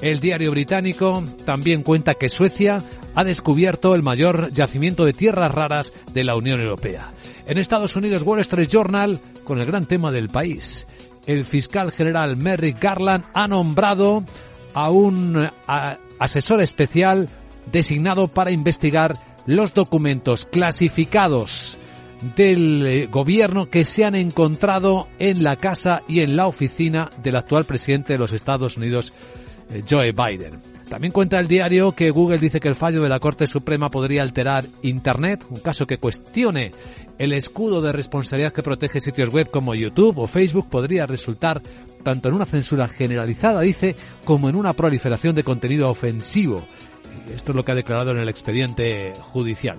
[0.00, 2.82] El diario británico también cuenta que Suecia
[3.14, 7.10] ha descubierto el mayor yacimiento de tierras raras de la Unión Europea.
[7.46, 10.86] En Estados Unidos, Wall Street Journal, con el gran tema del país.
[11.26, 14.24] El fiscal general Merrick Garland ha nombrado
[14.72, 15.48] a un
[16.18, 17.28] asesor especial
[17.72, 19.14] designado para investigar
[19.46, 21.78] los documentos clasificados
[22.36, 27.36] del eh, gobierno que se han encontrado en la casa y en la oficina del
[27.36, 29.12] actual presidente de los Estados Unidos,
[29.88, 30.60] Joe Biden.
[30.88, 34.22] También cuenta el diario que Google dice que el fallo de la Corte Suprema podría
[34.22, 36.72] alterar Internet, un caso que cuestione
[37.18, 41.60] el escudo de responsabilidad que protege sitios web como YouTube o Facebook podría resultar
[42.02, 46.62] tanto en una censura generalizada, dice, como en una proliferación de contenido ofensivo.
[47.34, 49.78] Esto es lo que ha declarado en el expediente judicial.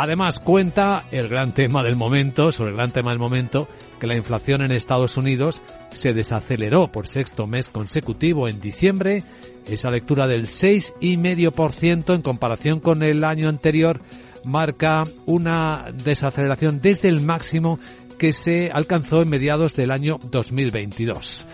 [0.00, 3.66] Además, cuenta el gran tema del momento, sobre el gran tema del momento,
[3.98, 9.24] que la inflación en Estados Unidos se desaceleró por sexto mes consecutivo en diciembre.
[9.66, 14.00] Esa lectura del 6,5% en comparación con el año anterior
[14.44, 17.80] marca una desaceleración desde el máximo
[18.18, 21.44] que se alcanzó en mediados del año 2022.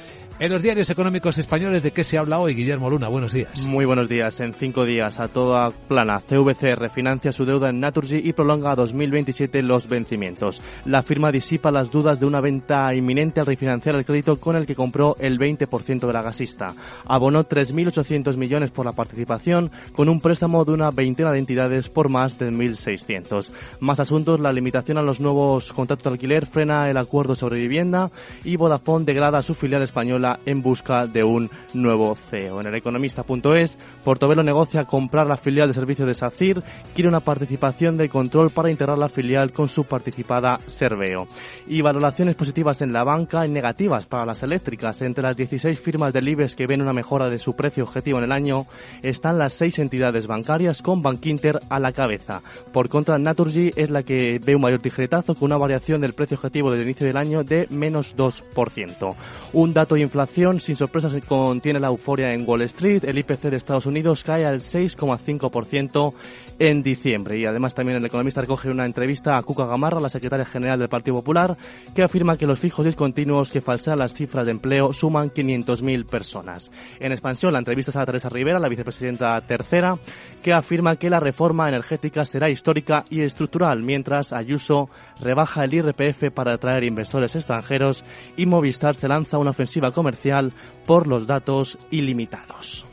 [0.44, 2.54] En los diarios económicos españoles, ¿de qué se habla hoy?
[2.54, 3.66] Guillermo Luna, buenos días.
[3.66, 4.40] Muy buenos días.
[4.40, 8.74] En cinco días, a toda plana, CVC refinancia su deuda en Naturgy y prolonga a
[8.74, 10.60] 2027 los vencimientos.
[10.84, 14.66] La firma disipa las dudas de una venta inminente al refinanciar el crédito con el
[14.66, 16.74] que compró el 20% de la gasista.
[17.06, 22.10] Abonó 3.800 millones por la participación, con un préstamo de una veintena de entidades por
[22.10, 23.48] más de 1.600.
[23.80, 28.10] Más asuntos, la limitación a los nuevos contratos de alquiler frena el acuerdo sobre vivienda
[28.44, 32.60] y Vodafone degrada a su filial española en busca de un nuevo CEO.
[32.60, 36.62] En el economista.es, Portobelo negocia comprar la filial de servicio de SACIR,
[36.94, 41.26] quiere una participación de control para integrar la filial con su participada Serveo.
[41.66, 45.02] Y valoraciones positivas en la banca y negativas para las eléctricas.
[45.02, 48.24] Entre las 16 firmas del IBEX que ven una mejora de su precio objetivo en
[48.24, 48.66] el año,
[49.02, 52.42] están las seis entidades bancarias con Bankinter a la cabeza.
[52.72, 56.36] Por contra, Naturgy es la que ve un mayor tijeretazo con una variación del precio
[56.36, 59.14] objetivo del inicio del año de menos 2%.
[59.52, 63.02] Un dato inflación sin sorpresas contiene la euforia en Wall Street.
[63.02, 66.14] El IPC de Estados Unidos cae al 6,5%
[66.60, 67.36] en diciembre.
[67.36, 70.88] Y además también el economista recoge una entrevista a Cuca Gamarra, la secretaria general del
[70.88, 71.56] Partido Popular,
[71.96, 76.70] que afirma que los fijos discontinuos que falsean las cifras de empleo suman 500.000 personas.
[77.00, 79.98] En expansión, la entrevista es a Teresa Rivera, la vicepresidenta tercera,
[80.44, 84.90] que afirma que la reforma energética será histórica y estructural, mientras Ayuso
[85.20, 88.04] rebaja el IRPF para atraer inversores extranjeros
[88.36, 90.52] y Movistar se lanza una ofensiva comercial
[90.84, 92.86] por los datos ilimitados.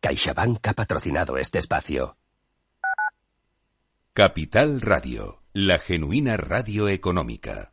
[0.00, 2.16] CaixaBank ha patrocinado este espacio.
[4.12, 7.72] Capital Radio, la genuina radio económica.